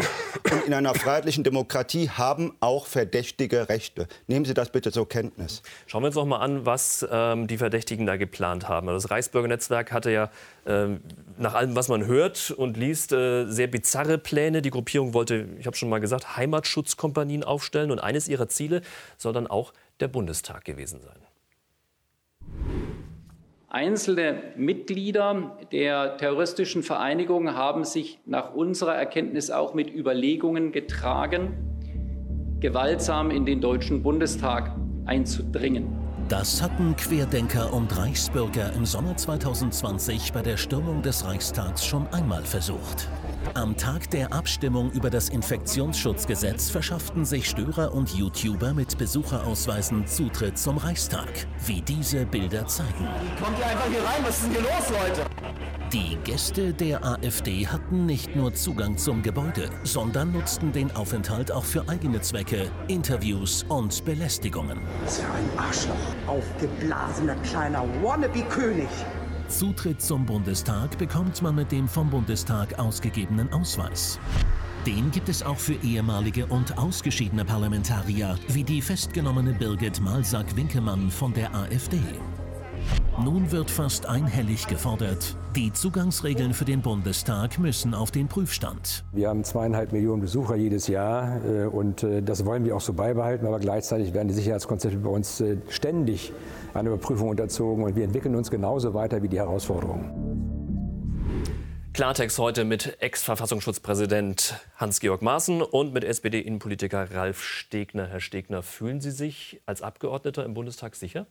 [0.51, 4.07] Und in einer freiheitlichen Demokratie haben auch Verdächtige Rechte.
[4.29, 5.63] Nehmen Sie das bitte zur Kenntnis.
[5.87, 8.87] Schauen wir uns noch mal an, was ähm, die Verdächtigen da geplant haben.
[8.87, 10.31] Das Reichsbürgernetzwerk hatte ja
[10.65, 11.01] ähm,
[11.39, 14.63] nach allem, was man hört und liest, äh, sehr bizarre Pläne.
[14.63, 17.91] Die Gruppierung wollte, ich habe schon mal gesagt, Heimatschutzkompanien aufstellen.
[17.91, 18.83] Und eines ihrer Ziele
[19.17, 21.19] soll dann auch der Bundestag gewesen sein.
[23.71, 31.79] Einzelne Mitglieder der terroristischen Vereinigung haben sich nach unserer Erkenntnis auch mit Überlegungen getragen,
[32.61, 35.99] gewaltsam in den Deutschen Bundestag einzudringen.
[36.31, 42.43] Das hatten Querdenker und Reichsbürger im Sommer 2020 bei der Stürmung des Reichstags schon einmal
[42.43, 43.09] versucht.
[43.55, 50.59] Am Tag der Abstimmung über das Infektionsschutzgesetz verschafften sich Störer und YouTuber mit Besucherausweisen Zutritt
[50.59, 51.29] zum Reichstag,
[51.67, 53.09] wie diese Bilder zeigen.
[53.43, 54.23] Kommt ihr einfach hier rein?
[54.23, 55.31] Was ist denn hier los, Leute?
[55.93, 61.65] Die Gäste der AfD hatten nicht nur Zugang zum Gebäude, sondern nutzten den Aufenthalt auch
[61.65, 64.81] für eigene Zwecke, Interviews und Belästigungen.
[65.05, 65.95] Das ist ja ein Arschloch.
[66.27, 68.89] Aufgeblasener kleiner Wannabe-König.
[69.49, 74.21] Zutritt zum Bundestag bekommt man mit dem vom Bundestag ausgegebenen Ausweis.
[74.87, 81.33] Den gibt es auch für ehemalige und ausgeschiedene Parlamentarier, wie die festgenommene Birgit Malsack-Winkemann von
[81.33, 81.99] der AfD.
[83.23, 89.05] Nun wird fast einhellig gefordert, die Zugangsregeln für den Bundestag müssen auf den Prüfstand.
[89.13, 92.93] Wir haben zweieinhalb Millionen Besucher jedes Jahr äh, und äh, das wollen wir auch so
[92.93, 96.33] beibehalten, aber gleichzeitig werden die Sicherheitskonzepte bei uns äh, ständig
[96.75, 100.39] einer Überprüfung unterzogen und wir entwickeln uns genauso weiter wie die Herausforderungen.
[101.99, 108.07] Klartext heute mit Ex-Verfassungsschutzpräsident Hans-Georg Maaßen und mit SPD-Innenpolitiker Ralf Stegner.
[108.07, 111.27] Herr Stegner, fühlen Sie sich als Abgeordneter im Bundestag sicher?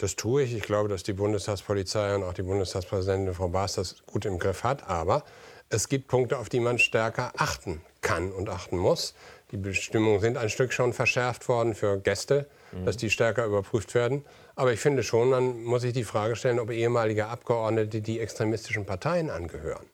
[0.00, 0.54] Das tue ich.
[0.54, 4.64] Ich glaube, dass die Bundestagspolizei und auch die Bundestagspräsidentin Frau Baas das gut im Griff
[4.64, 4.88] hat.
[4.88, 5.24] Aber
[5.68, 9.14] es gibt Punkte, auf die man stärker achten kann und achten muss.
[9.50, 12.86] Die Bestimmungen sind ein Stück schon verschärft worden für Gäste, mhm.
[12.86, 14.24] dass die stärker überprüft werden.
[14.56, 18.86] Aber ich finde schon, man muss sich die Frage stellen, ob ehemalige Abgeordnete die extremistischen
[18.86, 19.84] Parteien angehören.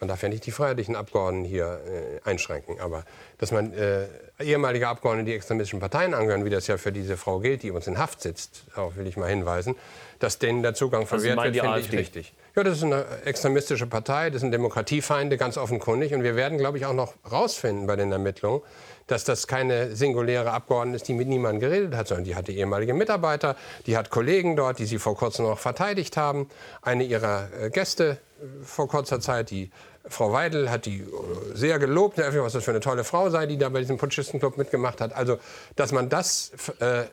[0.00, 1.80] Man darf ja nicht die freiheitlichen Abgeordneten hier
[2.24, 3.04] äh, einschränken, aber
[3.38, 4.06] dass man äh,
[4.40, 7.86] ehemalige Abgeordnete, die extremistischen Parteien angehören, wie das ja für diese Frau gilt, die uns
[7.86, 9.76] in Haft sitzt, darauf will ich mal hinweisen,
[10.18, 12.34] dass denen der Zugang verwehrt wird, finde ich richtig.
[12.56, 16.14] Ja, das ist eine extremistische Partei, das sind Demokratiefeinde, ganz offenkundig.
[16.14, 18.62] Und wir werden, glaube ich, auch noch rausfinden bei den Ermittlungen,
[19.06, 22.94] dass das keine singuläre Abgeordnete ist, die mit niemandem geredet hat, sondern die hatte ehemalige
[22.94, 26.48] Mitarbeiter, die hat Kollegen dort, die sie vor kurzem noch verteidigt haben.
[26.80, 28.18] Eine ihrer äh, Gäste
[28.62, 29.70] vor kurzer Zeit, die
[30.06, 31.06] Frau Weidel, hat die äh,
[31.54, 35.00] sehr gelobt, was das für eine tolle Frau sei, die da bei diesem Putschistenclub mitgemacht
[35.00, 35.14] hat.
[35.14, 35.38] Also,
[35.76, 37.04] dass man das äh,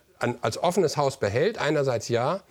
[0.42, 2.42] als offenes Haus behält, einerseits ja,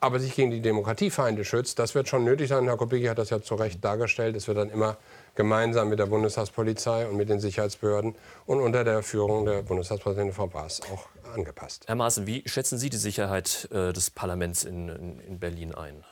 [0.00, 2.64] aber sich gegen die Demokratiefeinde schützt, das wird schon nötig sein.
[2.64, 4.36] Herr Kubicki hat das ja zu Recht dargestellt.
[4.36, 4.98] Es wird dann immer
[5.34, 10.46] gemeinsam mit der Bundestagspolizei und mit den Sicherheitsbehörden und unter der Führung der Bundestagspräsidentin Frau
[10.46, 11.84] Baas auch angepasst.
[11.86, 16.04] Herr Maaßen, wie schätzen Sie die Sicherheit äh, des Parlaments in, in, in Berlin ein?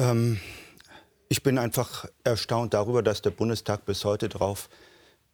[0.00, 0.40] Ähm,
[1.28, 4.68] ich bin einfach erstaunt darüber, dass der Bundestag bis heute darauf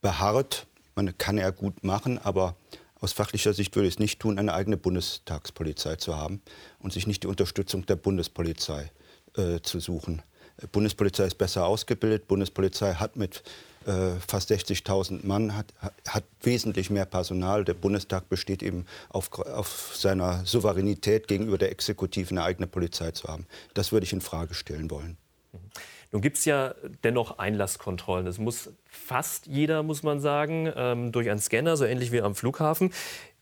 [0.03, 0.67] beharrt.
[0.95, 2.57] Man kann er gut machen, aber
[3.01, 6.43] aus fachlicher Sicht würde ich es nicht tun, eine eigene Bundestagspolizei zu haben
[6.81, 8.91] und sich nicht die Unterstützung der Bundespolizei
[9.37, 10.23] äh, zu suchen.
[10.73, 12.27] Bundespolizei ist besser ausgebildet.
[12.27, 13.43] Bundespolizei hat mit
[14.27, 15.72] fast 60.000 Mann, hat,
[16.09, 17.64] hat, wesentlich mehr Personal.
[17.64, 23.29] Der Bundestag besteht eben auf, auf seiner Souveränität gegenüber der Exekutive eine eigene Polizei zu
[23.29, 23.46] haben.
[23.75, 25.16] Das würde ich in Frage stellen wollen.
[26.12, 28.27] Nun gibt es ja dennoch Einlasskontrollen.
[28.27, 32.35] Es muss fast jeder, muss man sagen, ähm, durch einen Scanner, so ähnlich wie am
[32.35, 32.92] Flughafen.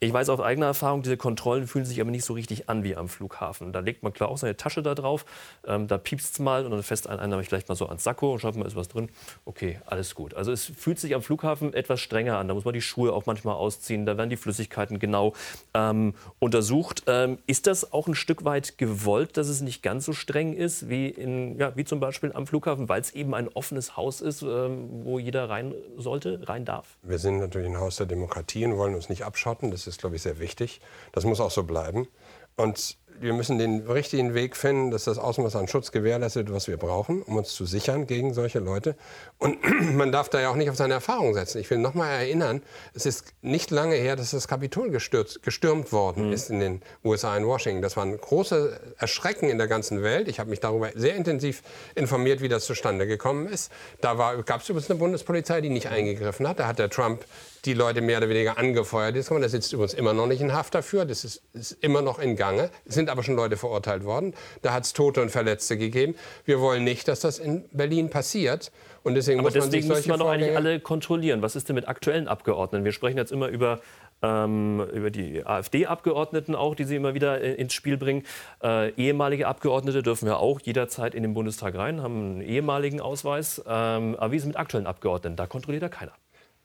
[0.05, 2.95] Ich weiß aus eigener Erfahrung, diese Kontrollen fühlen sich aber nicht so richtig an wie
[2.95, 3.73] am Flughafen.
[3.73, 5.25] Da legt man klar auch seine Tasche da drauf,
[5.67, 8.35] ähm, da piepst es mal und dann fest ein, einer vielleicht mal so ans Sakko
[8.35, 9.09] und schaut mal, ist was drin.
[9.47, 10.35] Okay, alles gut.
[10.35, 12.49] Also es fühlt sich am Flughafen etwas strenger an.
[12.49, 15.33] Da muss man die Schuhe auch manchmal ausziehen, da werden die Flüssigkeiten genau
[15.73, 17.05] ähm, untersucht.
[17.07, 20.90] Ähm, ist das auch ein Stück weit gewollt, dass es nicht ganz so streng ist
[20.90, 24.43] wie, in, ja, wie zum Beispiel am Flughafen, weil es eben ein offenes Haus ist,
[24.43, 26.99] ähm, wo jeder rein sollte, rein darf?
[27.03, 29.71] Wir sind natürlich ein Haus der Demokratie und wollen uns nicht abschotten.
[29.71, 30.80] Das ist, glaube ich, sehr wichtig.
[31.12, 32.09] Das muss auch so bleiben.
[32.57, 36.77] Und wir müssen den richtigen Weg finden, dass das Ausmaß an Schutz gewährleistet, was wir
[36.77, 38.96] brauchen, um uns zu sichern gegen solche Leute.
[39.38, 39.59] Und
[39.96, 41.59] man darf da ja auch nicht auf seine Erfahrung setzen.
[41.59, 42.62] Ich will noch mal erinnern,
[42.94, 46.33] es ist nicht lange her, dass das Kapitol gestürzt, gestürmt worden mhm.
[46.33, 47.83] ist in den USA in Washington.
[47.83, 50.29] Das war ein großes Erschrecken in der ganzen Welt.
[50.29, 51.62] Ich habe mich darüber sehr intensiv
[51.94, 53.70] informiert, wie das zustande gekommen ist.
[54.00, 56.59] Da gab es übrigens eine Bundespolizei, die nicht eingegriffen hat.
[56.59, 57.24] Da hat der Trump
[57.64, 59.14] die Leute mehr oder weniger angefeuert.
[59.14, 61.05] Der sitzt übrigens immer noch nicht in Haft dafür.
[61.05, 62.70] Das ist, ist immer noch in Gange.
[62.85, 64.35] Es sind aber schon Leute verurteilt worden.
[64.62, 66.14] Da hat es Tote und Verletzte gegeben.
[66.45, 68.73] Wir wollen nicht, dass das in Berlin passiert.
[69.03, 71.43] Und deswegen aber muss man deswegen sich solche müssen wir doch eigentlich alle kontrollieren.
[71.43, 72.85] Was ist denn mit aktuellen Abgeordneten?
[72.85, 73.81] Wir sprechen jetzt immer über
[74.23, 78.25] ähm, über die AfD-Abgeordneten auch, die sie immer wieder äh, ins Spiel bringen.
[78.62, 83.62] Äh, ehemalige Abgeordnete dürfen ja auch jederzeit in den Bundestag rein, haben einen ehemaligen Ausweis.
[83.67, 85.37] Ähm, aber wie ist es mit aktuellen Abgeordneten?
[85.37, 86.12] Da kontrolliert ja keiner.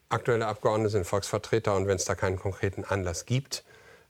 [0.09, 3.63] Aktuelle Abgeordnete sind Volksvertreter und wenn es da keinen konkreten Anlass gibt,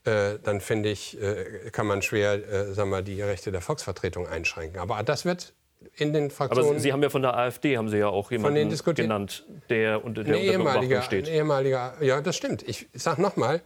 [0.06, 4.28] äh, dann finde ich, äh, kann man schwer äh, sagen wir, die Rechte der Volksvertretung
[4.28, 4.80] einschränken.
[4.80, 5.54] Aber das wird
[5.96, 6.72] in den Fraktionen.
[6.72, 10.24] Aber Sie haben ja von der AfD haben Sie ja auch jemanden genannt, der unter
[10.24, 11.28] der, ehemaliger, steht.
[11.28, 12.64] Ein ehemaliger, ja, das stimmt.
[12.68, 13.62] Ich sage nochmal,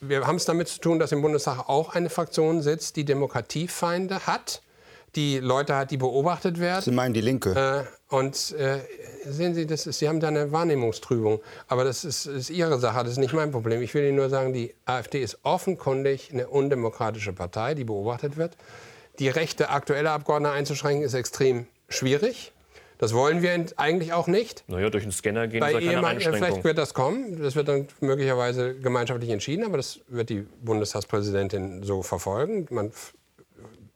[0.00, 4.26] wir haben es damit zu tun, dass im Bundestag auch eine Fraktion sitzt, die Demokratiefeinde
[4.26, 4.62] hat
[5.16, 6.82] die Leute hat, die beobachtet werden.
[6.82, 7.86] Sie meinen die Linke?
[8.10, 8.80] Äh, und äh,
[9.24, 11.40] sehen Sie, das ist, Sie haben da eine Wahrnehmungstrübung.
[11.68, 13.82] Aber das ist, ist, Ihre Sache, das ist nicht mein Problem.
[13.82, 18.56] Ich will Ihnen nur sagen, die AfD ist offenkundig eine undemokratische Partei, die beobachtet wird.
[19.18, 22.52] Die Rechte aktueller Abgeordneter einzuschränken, ist extrem schwierig.
[22.98, 24.64] Das wollen wir eigentlich auch nicht.
[24.68, 26.46] Naja, durch den Scanner gehen Bei da keine Ehemann, Einschränkungen.
[26.46, 27.42] vielleicht wird das kommen.
[27.42, 32.66] Das wird dann möglicherweise gemeinschaftlich entschieden, aber das wird die Bundestagspräsidentin so verfolgen.
[32.70, 32.92] Man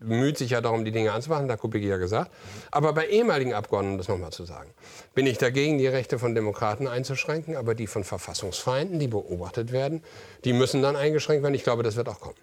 [0.01, 2.31] bemüht sich ja darum, die Dinge anzumachen, da Kubicki ja gesagt.
[2.71, 4.71] Aber bei ehemaligen Abgeordneten, das nochmal zu sagen,
[5.15, 10.03] bin ich dagegen, die Rechte von Demokraten einzuschränken, aber die von Verfassungsfeinden, die beobachtet werden,
[10.45, 11.55] die müssen dann eingeschränkt werden.
[11.55, 12.37] Ich glaube, das wird auch kommen.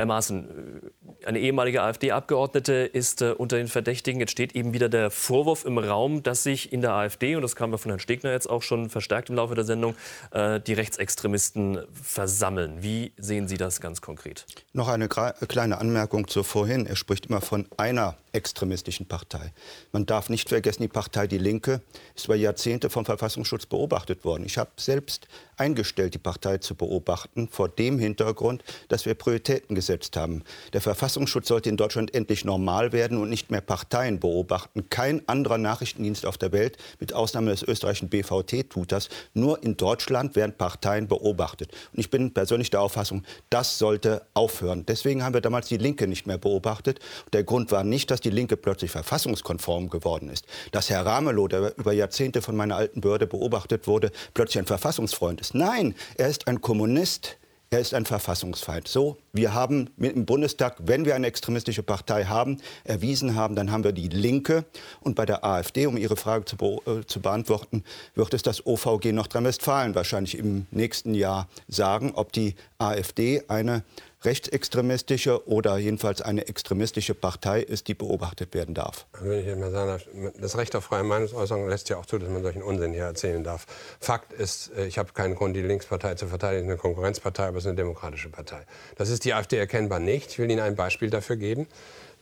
[0.00, 0.90] Herr Maaßen,
[1.22, 4.18] äh, eine ehemalige AfD-Abgeordnete ist äh, unter den Verdächtigen.
[4.18, 7.54] Jetzt steht eben wieder der Vorwurf im Raum, dass sich in der AfD, und das
[7.54, 9.94] kam ja von Herrn Stegner jetzt auch schon verstärkt im Laufe der Sendung,
[10.30, 12.78] äh, die Rechtsextremisten versammeln.
[12.80, 14.46] Wie sehen Sie das ganz konkret?
[14.72, 16.86] Noch eine kleine Anmerkung zu vorhin.
[16.86, 19.52] Er spricht immer von einer extremistischen Partei.
[19.92, 21.82] Man darf nicht vergessen, die Partei Die Linke
[22.14, 24.44] ist über Jahrzehnte vom Verfassungsschutz beobachtet worden.
[24.44, 30.16] Ich habe selbst eingestellt, die Partei zu beobachten, vor dem Hintergrund, dass wir Prioritäten gesetzt
[30.16, 30.42] haben.
[30.72, 34.88] Der Verfassungsschutz sollte in Deutschland endlich normal werden und nicht mehr Parteien beobachten.
[34.90, 39.08] Kein anderer Nachrichtendienst auf der Welt, mit Ausnahme des österreichischen BVT, tut das.
[39.34, 41.72] Nur in Deutschland werden Parteien beobachtet.
[41.92, 44.86] Und ich bin persönlich der Auffassung, das sollte aufhören.
[44.86, 47.00] Deswegen haben wir damals die Linke nicht mehr beobachtet.
[47.32, 50.46] Der Grund war nicht, dass die Linke plötzlich verfassungskonform geworden ist.
[50.72, 55.40] Dass Herr Ramelow, der über Jahrzehnte von meiner alten Behörde beobachtet wurde, plötzlich ein Verfassungsfreund
[55.40, 55.54] ist.
[55.54, 57.36] Nein, er ist ein Kommunist.
[57.72, 58.88] Er ist ein Verfassungsfeind.
[58.88, 63.84] So, wir haben im Bundestag, wenn wir eine extremistische Partei haben, erwiesen haben, dann haben
[63.84, 64.64] wir die Linke.
[65.02, 67.84] Und bei der AfD, um Ihre Frage zu, be äh, zu beantworten,
[68.16, 73.84] wird es das OVG Nordrhein-Westfalen wahrscheinlich im nächsten Jahr sagen, ob die AfD eine
[74.24, 79.06] rechtsextremistische oder jedenfalls eine extremistische Partei ist, die beobachtet werden darf.
[79.20, 82.28] Wenn ich mal sagen darf, das Recht auf freie Meinungsäußerung lässt ja auch zu, dass
[82.28, 83.66] man solchen Unsinn hier erzählen darf.
[83.98, 86.68] Fakt ist, äh, ich habe keinen Grund, die Linkspartei zu verteidigen.
[86.68, 88.62] Eine Konkurrenzpartei, aber es ist eine demokratische Partei.
[88.96, 90.32] Das ist die AfD erkennbar nicht.
[90.32, 91.66] Ich will Ihnen ein Beispiel dafür geben.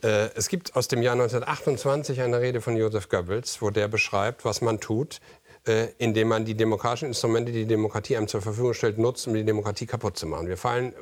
[0.01, 4.45] Äh, Es gibt aus dem Jahr 1928 eine Rede von Joseph Goebbels, wo der beschreibt,
[4.45, 5.19] was man tut,
[5.67, 9.33] äh, indem man die demokratischen Instrumente, die die Demokratie einem zur Verfügung stellt, nutzt, um
[9.33, 10.47] die Demokratie kaputt zu machen.
[10.47, 10.93] Wir fallen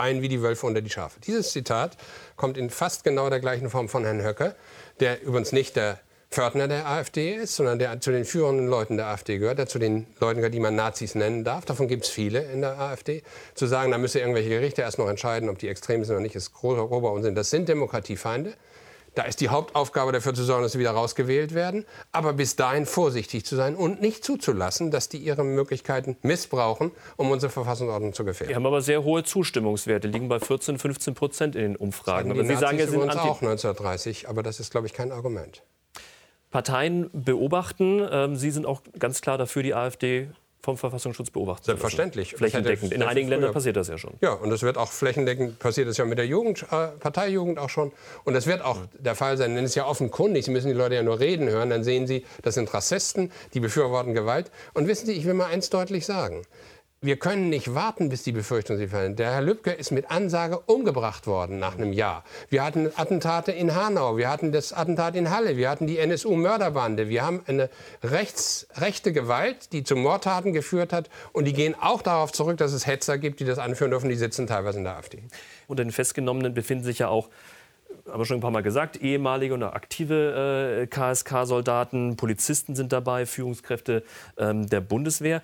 [0.00, 1.20] ein wie die Wölfe unter die Schafe.
[1.20, 1.96] Dieses Zitat
[2.36, 4.54] kommt in fast genau der gleichen Form von Herrn Höcke,
[4.98, 9.06] der übrigens nicht der Pförtner der AfD ist, sondern der zu den führenden Leuten der
[9.06, 11.64] AfD gehört, der zu den Leuten gehört, die man Nazis nennen darf.
[11.64, 13.24] Davon gibt es viele in der AfD.
[13.54, 16.36] Zu sagen, da müsse irgendwelche Gerichte erst noch entscheiden, ob die extrem sind oder nicht,
[16.36, 17.34] ist grober Unsinn.
[17.34, 18.54] Das sind Demokratiefeinde.
[19.14, 21.84] Da ist die Hauptaufgabe dafür zu sorgen, dass sie wieder rausgewählt werden.
[22.12, 27.30] Aber bis dahin vorsichtig zu sein und nicht zuzulassen, dass die ihre Möglichkeiten missbrauchen, um
[27.30, 28.50] unsere Verfassungsordnung zu gefährden.
[28.50, 32.30] Wir haben aber sehr hohe Zustimmungswerte, liegen bei 14, 15 Prozent in den Umfragen.
[32.30, 35.62] Aber Sie sagen, Nazis ja, sind auch 1930, aber das ist, glaube ich, kein Argument.
[36.50, 38.06] Parteien beobachten.
[38.10, 40.28] Ähm, Sie sind auch ganz klar dafür, die AfD
[40.62, 41.64] vom Verfassungsschutz lassen.
[41.64, 42.34] Selbstverständlich.
[42.34, 42.92] Flächendeckend.
[42.92, 44.14] In einigen Ländern passiert das ja schon.
[44.20, 45.88] Ja, und das wird auch flächendeckend passiert.
[45.88, 47.92] Das ja mit der Jugend, äh, Parteijugend auch schon.
[48.24, 49.54] Und das wird auch der Fall sein.
[49.54, 50.44] Denn es ist ja offenkundig.
[50.44, 51.70] Sie müssen die Leute ja nur reden hören.
[51.70, 54.50] Dann sehen Sie, das sind Rassisten, die befürworten Gewalt.
[54.74, 56.42] Und wissen Sie, ich will mal eins deutlich sagen.
[57.02, 59.16] Wir können nicht warten, bis die Befürchtungen sich fallen.
[59.16, 62.24] Der Herr Lübcke ist mit Ansage umgebracht worden nach einem Jahr.
[62.50, 67.08] Wir hatten Attentate in Hanau, wir hatten das Attentat in Halle, wir hatten die NSU-Mörderbande.
[67.08, 67.70] Wir haben eine
[68.02, 71.08] rechts, rechte Gewalt, die zu Mordtaten geführt hat.
[71.32, 74.10] Und die gehen auch darauf zurück, dass es Hetzer gibt, die das anführen dürfen.
[74.10, 75.22] Die sitzen teilweise in der AfD.
[75.68, 77.30] Unter den Festgenommenen befinden sich ja auch,
[78.08, 83.26] haben wir schon ein paar Mal gesagt, ehemalige oder aktive äh, KSK-Soldaten, Polizisten sind dabei,
[83.26, 84.02] Führungskräfte
[84.36, 85.42] ähm, der Bundeswehr.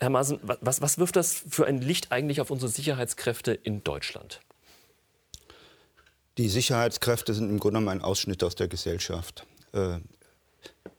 [0.00, 3.84] Herr Maaßen, wa- was, was wirft das für ein Licht eigentlich auf unsere Sicherheitskräfte in
[3.84, 4.40] Deutschland?
[6.38, 9.46] Die Sicherheitskräfte sind im Grunde genommen ein Ausschnitt aus der Gesellschaft.
[9.72, 9.98] Äh,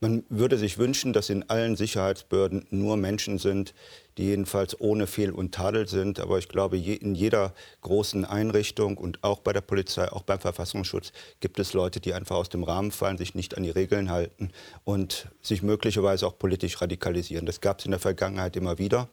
[0.01, 3.73] man würde sich wünschen, dass in allen Sicherheitsbehörden nur Menschen sind,
[4.17, 6.19] die jedenfalls ohne Fehl und Tadel sind.
[6.19, 11.11] Aber ich glaube, in jeder großen Einrichtung und auch bei der Polizei, auch beim Verfassungsschutz
[11.41, 14.51] gibt es Leute, die einfach aus dem Rahmen fallen, sich nicht an die Regeln halten
[14.85, 17.45] und sich möglicherweise auch politisch radikalisieren.
[17.45, 19.09] Das gab es in der Vergangenheit immer wieder.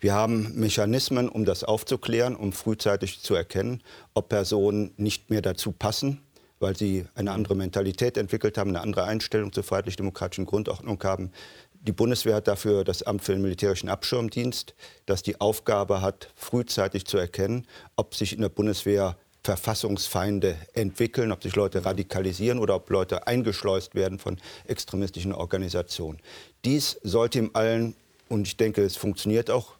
[0.00, 3.82] Wir haben Mechanismen, um das aufzuklären, um frühzeitig zu erkennen,
[4.14, 6.20] ob Personen nicht mehr dazu passen,
[6.60, 11.32] weil sie eine andere Mentalität entwickelt haben, eine andere Einstellung zur freiheitlich-demokratischen Grundordnung haben.
[11.80, 14.74] Die Bundeswehr hat dafür das Amt für den militärischen Abschirmdienst,
[15.06, 17.66] das die Aufgabe hat, frühzeitig zu erkennen,
[17.96, 23.94] ob sich in der Bundeswehr Verfassungsfeinde entwickeln, ob sich Leute radikalisieren oder ob Leute eingeschleust
[23.94, 26.18] werden von extremistischen Organisationen.
[26.64, 27.94] Dies sollte im allen,
[28.28, 29.74] und ich denke, es funktioniert auch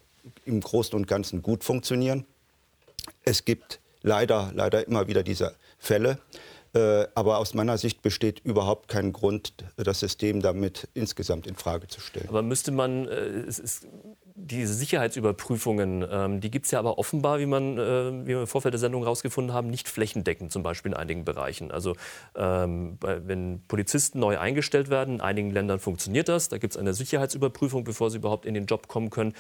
[0.47, 2.25] im Großen und Ganzen gut funktionieren.
[3.25, 6.19] Es gibt leider, leider immer wieder diese Fälle,
[6.73, 12.01] aber aus meiner Sicht besteht überhaupt kein Grund, das System damit insgesamt in Frage zu
[12.01, 12.29] stellen.
[12.29, 13.87] Aber müsste man, äh, ist,
[14.41, 18.47] diese Sicherheitsüberprüfungen, ähm, die gibt es ja aber offenbar, wie, man, äh, wie wir im
[18.47, 21.71] Vorfeld der Sendung herausgefunden haben, nicht flächendeckend, zum Beispiel in einigen Bereichen.
[21.71, 21.97] Also
[22.37, 26.49] ähm, wenn Polizisten neu eingestellt werden, in einigen Ländern funktioniert das.
[26.49, 29.35] Da gibt es eine Sicherheitsüberprüfung, bevor sie überhaupt in den Job kommen können.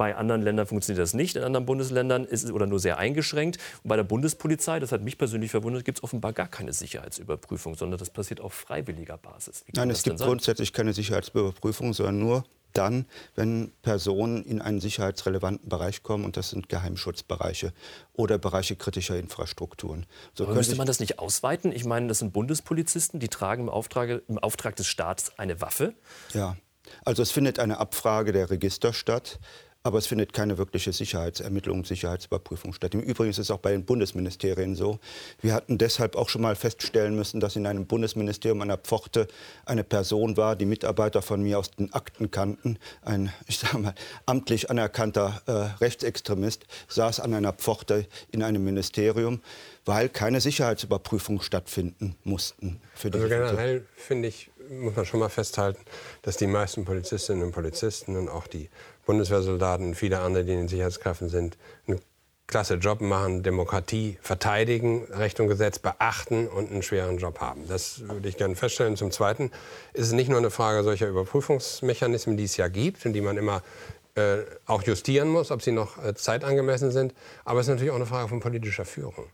[0.00, 1.36] Bei anderen Ländern funktioniert das nicht.
[1.36, 3.58] In anderen Bundesländern ist es oder nur sehr eingeschränkt.
[3.82, 7.74] Und bei der Bundespolizei, das hat mich persönlich verwundert, gibt es offenbar gar keine Sicherheitsüberprüfung,
[7.74, 9.62] sondern das passiert auf freiwilliger Basis.
[9.74, 16.02] Nein, es gibt grundsätzlich keine Sicherheitsüberprüfung, sondern nur dann, wenn Personen in einen sicherheitsrelevanten Bereich
[16.02, 17.74] kommen, und das sind Geheimschutzbereiche
[18.14, 20.06] oder Bereiche kritischer Infrastrukturen.
[20.32, 21.72] So Aber müsste man das nicht ausweiten?
[21.72, 25.92] Ich meine, das sind Bundespolizisten, die tragen im Auftrag, im Auftrag des Staates eine Waffe.
[26.32, 26.56] Ja,
[27.04, 29.38] also es findet eine Abfrage der Register statt
[29.82, 32.92] aber es findet keine wirkliche Sicherheitsermittlung, Sicherheitsüberprüfung statt.
[32.94, 34.98] Im Übrigen ist es auch bei den Bundesministerien so.
[35.40, 39.26] Wir hatten deshalb auch schon mal feststellen müssen, dass in einem Bundesministerium an der Pforte
[39.64, 42.78] eine Person war, die Mitarbeiter von mir aus den Akten kannten.
[43.02, 43.94] Ein, ich sage mal,
[44.26, 49.40] amtlich anerkannter äh, Rechtsextremist saß an einer Pforte in einem Ministerium,
[49.86, 52.80] weil keine Sicherheitsüberprüfung stattfinden mussten.
[53.02, 55.80] also generell finde ich, muss man schon mal festhalten,
[56.22, 58.70] dass die meisten Polizistinnen und Polizisten und auch die
[59.06, 62.00] Bundeswehrsoldaten und viele andere, die in den Sicherheitskräften sind, einen
[62.46, 67.66] klasse Job machen, Demokratie verteidigen, Recht und Gesetz beachten und einen schweren Job haben.
[67.68, 68.96] Das würde ich gerne feststellen.
[68.96, 69.50] Zum Zweiten
[69.92, 73.36] ist es nicht nur eine Frage solcher Überprüfungsmechanismen, die es ja gibt und die man
[73.36, 73.62] immer
[74.16, 77.96] äh, auch justieren muss, ob sie noch äh, zeitangemessen sind, aber es ist natürlich auch
[77.96, 79.26] eine Frage von politischer Führung,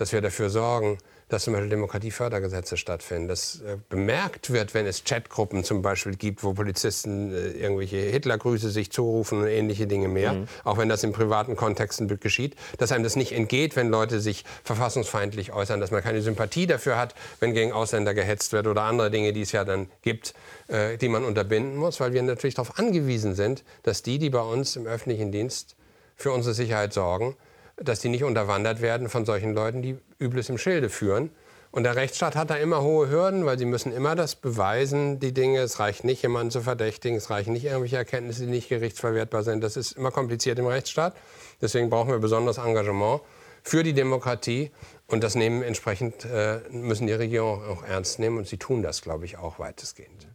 [0.00, 0.96] dass wir dafür sorgen,
[1.28, 6.42] dass zum Beispiel Demokratiefördergesetze stattfinden, dass äh, bemerkt wird, wenn es Chatgruppen zum Beispiel gibt,
[6.42, 10.48] wo Polizisten äh, irgendwelche Hitlergrüße sich zurufen und ähnliche Dinge mehr, mhm.
[10.64, 14.46] auch wenn das in privaten Kontexten geschieht, dass einem das nicht entgeht, wenn Leute sich
[14.64, 19.10] verfassungsfeindlich äußern, dass man keine Sympathie dafür hat, wenn gegen Ausländer gehetzt wird oder andere
[19.10, 20.32] Dinge, die es ja dann gibt,
[20.68, 24.40] äh, die man unterbinden muss, weil wir natürlich darauf angewiesen sind, dass die, die bei
[24.40, 25.76] uns im öffentlichen Dienst
[26.16, 27.36] für unsere Sicherheit sorgen,
[27.82, 31.30] dass die nicht unterwandert werden von solchen Leuten, die Übles im Schilde führen.
[31.72, 35.32] Und der Rechtsstaat hat da immer hohe Hürden, weil sie müssen immer das beweisen, die
[35.32, 35.60] Dinge.
[35.60, 37.16] Es reicht nicht, jemanden zu verdächtigen.
[37.16, 39.62] Es reichen nicht irgendwelche Erkenntnisse, die nicht gerichtsverwertbar sind.
[39.62, 41.14] Das ist immer kompliziert im Rechtsstaat.
[41.62, 43.20] Deswegen brauchen wir besonderes Engagement
[43.62, 44.72] für die Demokratie.
[45.06, 48.38] Und das nehmen entsprechend, äh, müssen die Regierungen auch ernst nehmen.
[48.38, 50.29] Und sie tun das, glaube ich, auch weitestgehend.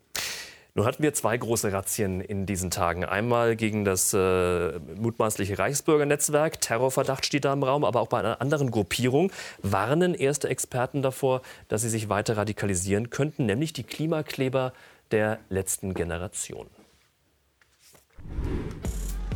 [0.77, 3.05] Nun hatten wir zwei große Razzien in diesen Tagen.
[3.05, 6.59] Einmal gegen das äh, mutmaßliche Reichsbürgernetzwerk.
[6.59, 11.41] Terrorverdacht steht da im Raum, aber auch bei einer anderen Gruppierung warnen erste Experten davor,
[11.69, 14.73] dass sie sich weiter radikalisieren könnten, nämlich die Klimakleber
[15.11, 16.67] der letzten Generation.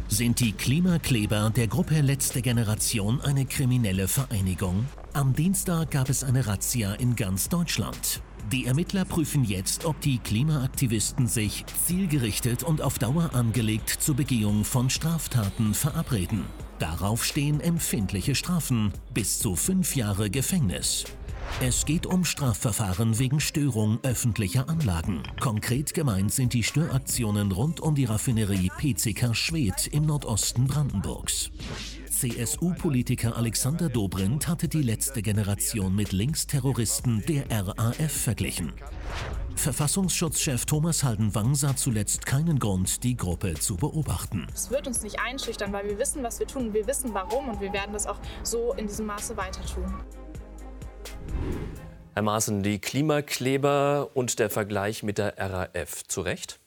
[0.09, 4.87] Sind die Klimakleber der Gruppe Letzte Generation eine kriminelle Vereinigung?
[5.13, 8.21] Am Dienstag gab es eine Razzia in ganz Deutschland.
[8.51, 14.63] Die Ermittler prüfen jetzt, ob die Klimaaktivisten sich zielgerichtet und auf Dauer angelegt zur Begehung
[14.63, 16.45] von Straftaten verabreden.
[16.79, 21.05] Darauf stehen empfindliche Strafen, bis zu fünf Jahre Gefängnis.
[21.61, 25.21] Es geht um Strafverfahren wegen Störung öffentlicher Anlagen.
[25.39, 31.51] Konkret gemeint sind die Störaktionen rund um die Raffinerie PCK Schwedt im Nordosten Brandenburgs.
[32.19, 38.73] CSU-Politiker Alexander Dobrindt hatte die letzte Generation mit Linksterroristen der RAF verglichen.
[39.55, 44.47] Verfassungsschutzchef Thomas Haldenwang sah zuletzt keinen Grund, die Gruppe zu beobachten.
[44.53, 46.73] Es wird uns nicht einschüchtern, weil wir wissen, was wir tun.
[46.73, 50.03] Wir wissen warum und wir werden das auch so in diesem Maße weiter tun.
[52.15, 56.59] Herr Maaßen, die Klimakleber und der Vergleich mit der RAF, zu Recht?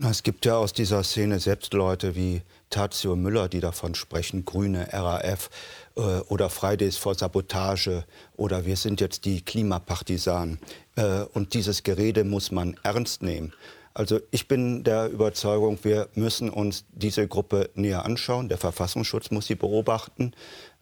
[0.00, 4.88] Es gibt ja aus dieser Szene selbst Leute wie Tazio Müller, die davon sprechen, Grüne,
[4.92, 5.50] RAF
[5.96, 8.04] äh, oder Fridays for Sabotage
[8.36, 10.58] oder wir sind jetzt die Klimapartisanen.
[10.96, 13.52] Äh, und dieses Gerede muss man ernst nehmen.
[13.94, 18.48] Also ich bin der Überzeugung, wir müssen uns diese Gruppe näher anschauen.
[18.48, 20.34] Der Verfassungsschutz muss sie beobachten.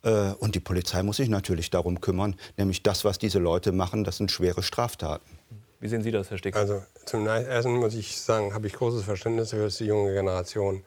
[0.03, 4.05] Äh, und die Polizei muss sich natürlich darum kümmern, nämlich das, was diese Leute machen,
[4.05, 5.38] das sind schwere Straftaten.
[5.81, 6.57] Wie sehen Sie das, Herr Stick?
[6.57, 10.83] Also zum Ersten muss ich sagen, habe ich großes Verständnis für die junge Generation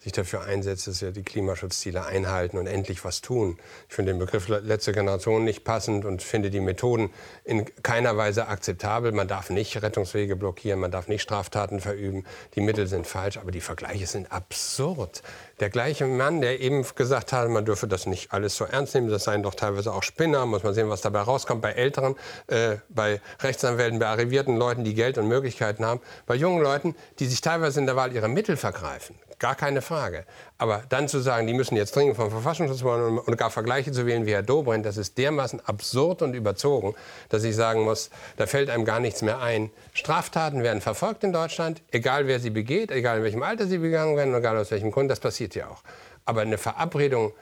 [0.00, 3.58] sich dafür einsetzt, dass wir die Klimaschutzziele einhalten und endlich was tun.
[3.88, 7.10] Ich finde den Begriff letzte Generation nicht passend und finde die Methoden
[7.44, 9.12] in keiner Weise akzeptabel.
[9.12, 12.24] Man darf nicht Rettungswege blockieren, man darf nicht Straftaten verüben.
[12.54, 15.22] Die Mittel sind falsch, aber die Vergleiche sind absurd.
[15.60, 19.10] Der gleiche Mann, der eben gesagt hat, man dürfe das nicht alles so ernst nehmen,
[19.10, 22.76] das seien doch teilweise auch Spinner, muss man sehen, was dabei rauskommt bei Älteren, äh,
[22.88, 27.42] bei Rechtsanwälten, bei arrivierten Leuten, die Geld und Möglichkeiten haben, bei jungen Leuten, die sich
[27.42, 30.24] teilweise in der Wahl ihrer Mittel vergreifen gar keine Frage.
[30.58, 34.06] Aber dann zu sagen, die müssen jetzt dringend vom Verfassungsschutz wollen und gar Vergleiche zu
[34.06, 36.94] wählen wie Herr Dobrindt, das ist dermaßen absurd und überzogen,
[37.30, 39.70] dass ich sagen muss, da fällt einem gar nichts mehr ein.
[39.92, 44.16] Straftaten werden verfolgt in Deutschland, egal wer sie begeht, egal in welchem Alter sie begangen
[44.16, 45.82] werden, egal aus welchem Grund, das passiert ja auch.
[46.24, 47.32] Aber eine Verabredung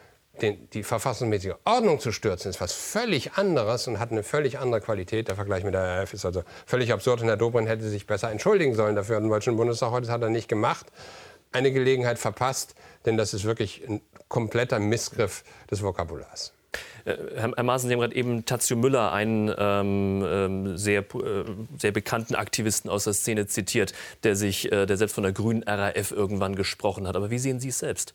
[0.41, 4.81] den, die verfassungsmäßige Ordnung zu stürzen, ist was völlig anderes und hat eine völlig andere
[4.81, 5.29] Qualität.
[5.29, 7.21] Der Vergleich mit der RF ist also völlig absurd.
[7.21, 9.91] Und Herr Dobrindt hätte sich besser entschuldigen sollen dafür im Deutschen Bundestag.
[9.91, 10.87] Heute hat er nicht gemacht.
[11.53, 12.75] Eine Gelegenheit verpasst,
[13.07, 16.53] denn das ist wirklich ein kompletter Missgriff des Vokabulars.
[17.05, 21.45] Äh, Herr Maaßen, Sie haben gerade eben Tazio Müller, einen ähm, ähm, sehr, äh,
[21.79, 25.63] sehr bekannten Aktivisten aus der Szene zitiert, der, sich, äh, der selbst von der grünen
[25.63, 27.17] RAF irgendwann gesprochen hat.
[27.17, 28.15] Aber wie sehen Sie es selbst?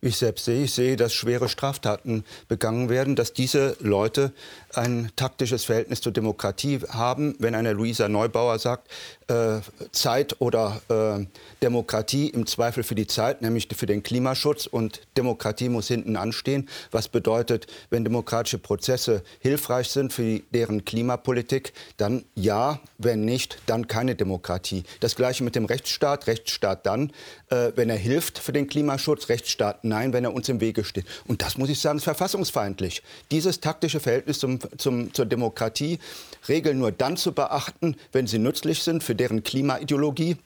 [0.00, 0.64] Ich selbst sehe.
[0.64, 4.32] Ich sehe, dass schwere Straftaten begangen werden, dass diese Leute
[4.74, 7.34] ein taktisches Verhältnis zur Demokratie haben.
[7.38, 8.88] Wenn eine Luisa Neubauer sagt,
[9.28, 9.60] äh,
[9.92, 11.26] Zeit oder äh,
[11.62, 16.68] Demokratie im Zweifel für die Zeit, nämlich für den Klimaschutz und Demokratie muss hinten anstehen,
[16.90, 23.86] was bedeutet, wenn demokratische Prozesse hilfreich sind für deren Klimapolitik, dann ja, wenn nicht, dann
[23.86, 24.84] keine Demokratie.
[25.00, 27.12] Das gleiche mit dem Rechtsstaat, Rechtsstaat dann,
[27.50, 31.04] äh, wenn er hilft für den Klimaschutz, Rechtsstaat nein, wenn er uns im Wege steht.
[31.26, 33.02] Und das muss ich sagen, ist verfassungsfeindlich.
[33.30, 35.98] Dieses taktische Verhältnis zum, zum, zur Demokratie,
[36.48, 40.38] Regeln nur dann zu beachten, wenn sie nützlich sind für deren Klimaideologie.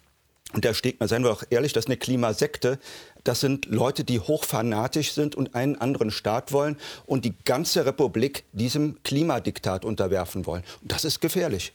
[0.53, 2.79] Und da steht, seien wir auch ehrlich, das ist eine Klimasekte.
[3.25, 6.77] Das sind Leute, die hochfanatisch sind und einen anderen Staat wollen
[7.07, 10.63] und die ganze Republik diesem Klimadiktat unterwerfen wollen.
[10.83, 11.73] Und das ist gefährlich.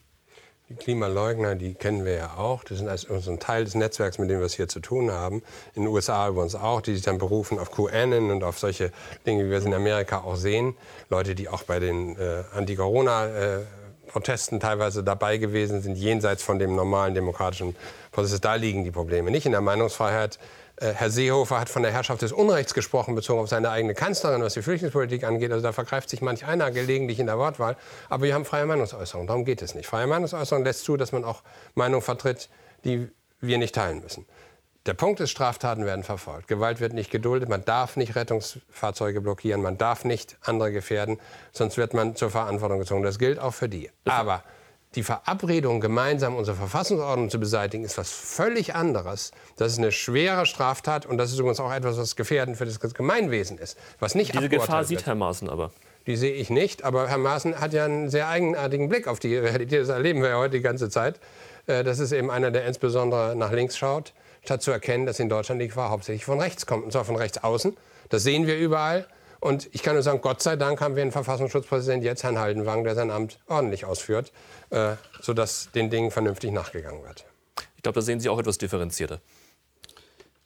[0.69, 2.63] Die Klimaleugner, die kennen wir ja auch.
[2.63, 5.41] Das sind also ein Teil des Netzwerks, mit dem wir es hier zu tun haben.
[5.73, 8.91] In den USA übrigens auch, die sich dann berufen auf QAnon und auf solche
[9.25, 10.75] Dinge, wie wir es in Amerika auch sehen.
[11.09, 17.15] Leute, die auch bei den äh, Anti-Corona-Protesten teilweise dabei gewesen sind, jenseits von dem normalen
[17.15, 17.75] demokratischen
[18.11, 18.39] Prozess.
[18.39, 19.31] Da liegen die Probleme.
[19.31, 20.37] Nicht in der Meinungsfreiheit,
[20.81, 24.53] Herr Seehofer hat von der Herrschaft des Unrechts gesprochen, bezogen auf seine eigene Kanzlerin, was
[24.53, 25.51] die Flüchtlingspolitik angeht.
[25.51, 27.75] Also da vergreift sich manch einer gelegentlich in der Wortwahl.
[28.07, 29.27] Aber wir haben freie Meinungsäußerung.
[29.27, 29.87] Darum geht es nicht.
[29.87, 31.43] Freie Meinungsäußerung lässt zu, dass man auch
[31.75, 32.49] Meinungen vertritt,
[32.85, 33.09] die
[33.41, 34.25] wir nicht teilen müssen.
[34.85, 36.47] Der Punkt ist, Straftaten werden verfolgt.
[36.47, 37.49] Gewalt wird nicht geduldet.
[37.49, 39.61] Man darf nicht Rettungsfahrzeuge blockieren.
[39.61, 41.19] Man darf nicht andere gefährden.
[41.51, 43.03] Sonst wird man zur Verantwortung gezogen.
[43.03, 43.91] Das gilt auch für die.
[44.05, 44.43] Aber
[44.95, 49.31] die Verabredung, gemeinsam unsere Verfassungsordnung zu beseitigen, ist was völlig anderes.
[49.55, 52.79] Das ist eine schwere Straftat und das ist übrigens auch etwas, was gefährdend für das
[52.79, 53.77] Gemeinwesen ist.
[53.99, 55.71] Was nicht Diese Gefahr sieht Herr Maaßen aber.
[56.07, 59.35] Die sehe ich nicht, aber Herr Maaßen hat ja einen sehr eigenartigen Blick auf die
[59.37, 59.81] Realität.
[59.81, 61.19] Das erleben wir ja heute die ganze Zeit.
[61.67, 64.13] Äh, das ist eben einer, der insbesondere nach links schaut,
[64.43, 67.15] statt zu erkennen, dass in Deutschland die Gefahr hauptsächlich von rechts kommt, und zwar von
[67.15, 67.77] rechts außen.
[68.09, 69.05] Das sehen wir überall.
[69.39, 72.83] Und ich kann nur sagen, Gott sei Dank haben wir einen Verfassungsschutzpräsidenten jetzt, Herrn Haldenwang,
[72.83, 74.31] der sein Amt ordentlich ausführt,
[74.69, 77.25] äh, sodass den Dingen vernünftig nachgegangen wird.
[77.77, 79.21] Ich glaube, da sehen Sie auch etwas differenzierter.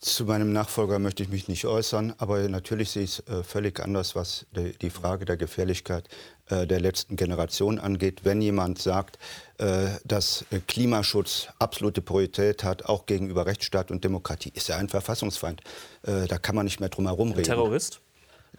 [0.04, 3.80] Zu meinem Nachfolger möchte ich mich nicht äußern, aber natürlich sehe ich es äh, völlig
[3.80, 6.10] anders, was die, die, Frage der Gefährlichkeit
[6.50, 8.26] äh, der letzten Generation angeht.
[8.26, 9.18] Wenn jemand sagt,
[9.60, 15.62] äh, dass Klimaschutz absolute Priorität hat, auch gegenüber Rechtsstaat und Demokratie, ist er ein Verfassungsfeind.
[16.02, 17.44] Äh, da kann man nicht mehr drum herum reden.
[17.44, 18.02] Terrorist?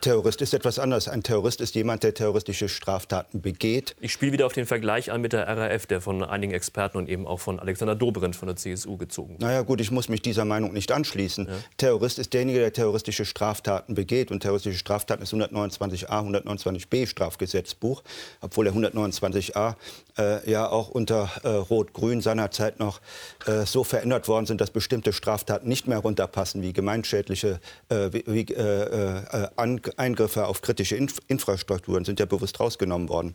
[0.01, 1.09] Terrorist ist etwas anderes.
[1.09, 3.95] Ein Terrorist ist jemand, der terroristische Straftaten begeht.
[4.01, 7.09] Ich spiele wieder auf den Vergleich an mit der RAF, der von einigen Experten und
[7.09, 9.41] eben auch von Alexander Dobrindt von der CSU gezogen wird.
[9.41, 11.47] Naja gut, ich muss mich dieser Meinung nicht anschließen.
[11.47, 11.53] Ja.
[11.77, 14.31] Terrorist ist derjenige, der terroristische Straftaten begeht.
[14.31, 18.03] Und terroristische Straftaten ist 129a, 129b Strafgesetzbuch.
[18.41, 19.75] Obwohl der 129a
[20.19, 23.01] äh, ja auch unter äh, Rot-Grün seinerzeit noch
[23.47, 28.25] äh, so verändert worden sind, dass bestimmte Straftaten nicht mehr runterpassen, wie gemeinschädliche äh, wie,
[28.27, 33.35] wie, äh, äh, An Eingriffe auf kritische Inf Infrastrukturen sind ja bewusst rausgenommen worden.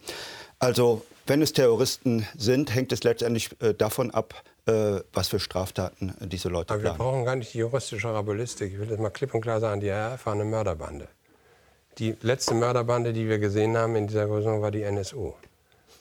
[0.59, 4.33] Also wenn es Terroristen sind, hängt es letztendlich äh, davon ab,
[4.65, 6.97] äh, was für Straftaten äh, diese Leute Aber planen.
[6.97, 8.73] wir brauchen gar nicht die juristische Rabulistik.
[8.73, 11.07] Ich will das mal klipp und klar sagen, die RAF war eine Mörderbande.
[11.97, 15.33] Die letzte Mörderbande, die wir gesehen haben in dieser Größenordnung, war die NSU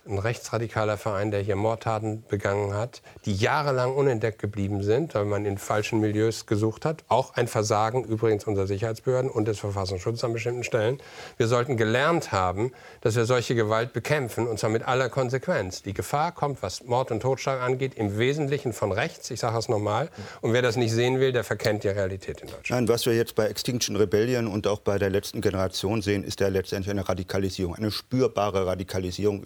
[0.09, 5.44] ein rechtsradikaler Verein, der hier Mordtaten begangen hat, die jahrelang unentdeckt geblieben sind, weil man
[5.44, 7.04] in falschen Milieus gesucht hat.
[7.09, 10.98] Auch ein Versagen übrigens unserer Sicherheitsbehörden und des Verfassungsschutzes an bestimmten Stellen.
[11.36, 15.82] Wir sollten gelernt haben, dass wir solche Gewalt bekämpfen, und zwar mit aller Konsequenz.
[15.82, 19.30] Die Gefahr kommt, was Mord und Totschlag angeht, im Wesentlichen von rechts.
[19.30, 20.09] Ich sage es nochmal.
[20.40, 22.70] Und wer das nicht sehen will, der verkennt die Realität in Deutschland.
[22.70, 26.40] Nein, was wir jetzt bei Extinction Rebellion und auch bei der letzten Generation sehen, ist
[26.40, 29.44] ja letztendlich eine Radikalisierung, eine spürbare Radikalisierung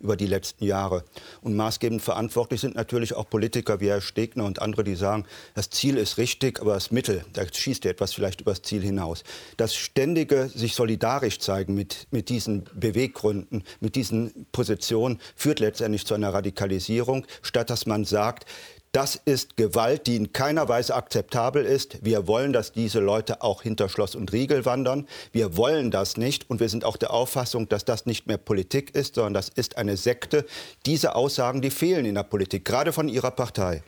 [0.00, 1.04] über die letzten Jahre.
[1.42, 5.24] Und maßgebend verantwortlich sind natürlich auch Politiker wie Herr Stegner und andere, die sagen,
[5.54, 8.82] das Ziel ist richtig, aber das Mittel, da schießt ja etwas vielleicht über das Ziel
[8.82, 9.24] hinaus.
[9.56, 16.14] Das ständige sich solidarisch zeigen mit, mit diesen Beweggründen, mit diesen Positionen, führt letztendlich zu
[16.14, 18.46] einer Radikalisierung, statt dass man sagt,
[18.92, 22.04] Das ist Gewalt, die in keiner Weise akzeptabel ist.
[22.04, 25.06] Wir wollen, dass diese Leute auch hinter Schloss und Riegel wandern.
[25.32, 28.94] Wir wollen das nicht und wir sind auch der Auffassung, dass das nicht mehr Politik
[28.94, 30.46] ist, sondern das ist eine Sekte.
[30.86, 33.82] Diese Aussagen, die fehlen in der Politik, gerade von Ihrer Partei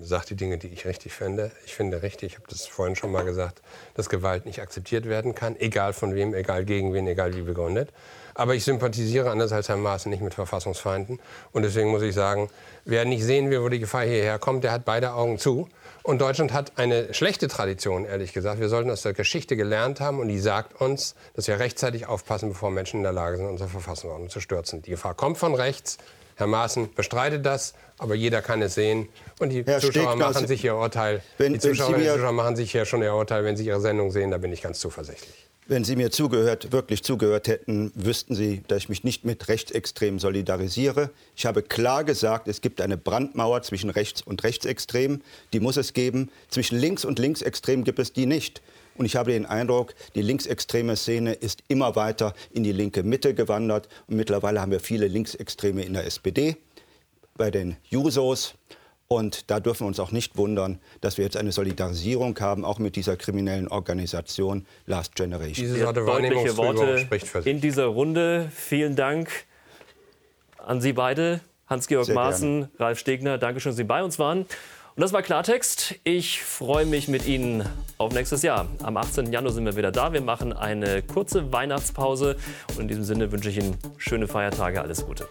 [0.00, 1.52] sagt die Dinge, die ich richtig finde.
[1.66, 3.60] Ich finde richtig, ich habe das vorhin schon mal gesagt,
[3.94, 7.92] dass Gewalt nicht akzeptiert werden kann, egal von wem, egal gegen wen, egal wie begründet.
[8.34, 11.20] Aber ich sympathisiere anders als Herr Maaßen nicht mit Verfassungsfeinden.
[11.52, 12.48] Und deswegen muss ich sagen,
[12.84, 15.68] wer nicht sehen will, wo die Gefahr hierher kommt, der hat beide Augen zu.
[16.02, 18.58] Und Deutschland hat eine schlechte Tradition, ehrlich gesagt.
[18.60, 22.48] Wir sollten aus der Geschichte gelernt haben und die sagt uns, dass wir rechtzeitig aufpassen,
[22.48, 24.82] bevor Menschen in der Lage sind, unsere Verfassungsordnung zu stürzen.
[24.82, 25.98] Die Gefahr kommt von rechts.
[26.34, 29.08] Herr Maaßen bestreitet das, aber jeder kann es sehen.
[29.38, 31.22] Und die Herr Zuschauer Stegner, machen sich ihr Urteil.
[31.38, 34.10] Wenn, die Zuschauer, mir, Zuschauer machen sich ja schon ihr Urteil, wenn sie ihre Sendung
[34.10, 34.32] sehen.
[34.32, 35.46] Da bin ich ganz zuversichtlich.
[35.68, 40.18] Wenn Sie mir zugehört, wirklich zugehört hätten, wüssten Sie, dass ich mich nicht mit Rechtsextremen
[40.18, 41.10] solidarisiere.
[41.36, 45.22] Ich habe klar gesagt, es gibt eine Brandmauer zwischen Rechts- und Rechtsextremen.
[45.52, 46.30] Die muss es geben.
[46.48, 48.60] Zwischen Links- und Linksextremen gibt es die nicht.
[48.96, 53.32] Und ich habe den Eindruck, die linksextreme Szene ist immer weiter in die linke Mitte
[53.32, 53.88] gewandert.
[54.08, 56.56] Und mittlerweile haben wir viele Linksextreme in der SPD,
[57.36, 58.54] bei den Jusos.
[59.12, 62.78] Und da dürfen wir uns auch nicht wundern, dass wir jetzt eine Solidarisierung haben, auch
[62.78, 65.66] mit dieser kriminellen Organisation Last Generation.
[65.66, 67.06] Diese Sorte deutliche Worte
[67.44, 68.50] in dieser Runde.
[68.54, 69.28] Vielen Dank
[70.56, 73.36] an Sie beide, Hans-Georg Maaßen, Ralf Stegner.
[73.36, 74.46] Dankeschön, dass Sie bei uns waren.
[74.94, 75.96] Und das war Klartext.
[76.04, 78.66] Ich freue mich mit Ihnen auf nächstes Jahr.
[78.82, 79.30] Am 18.
[79.30, 80.14] Januar sind wir wieder da.
[80.14, 82.36] Wir machen eine kurze Weihnachtspause.
[82.76, 84.80] Und in diesem Sinne wünsche ich Ihnen schöne Feiertage.
[84.80, 85.28] Alles Gute.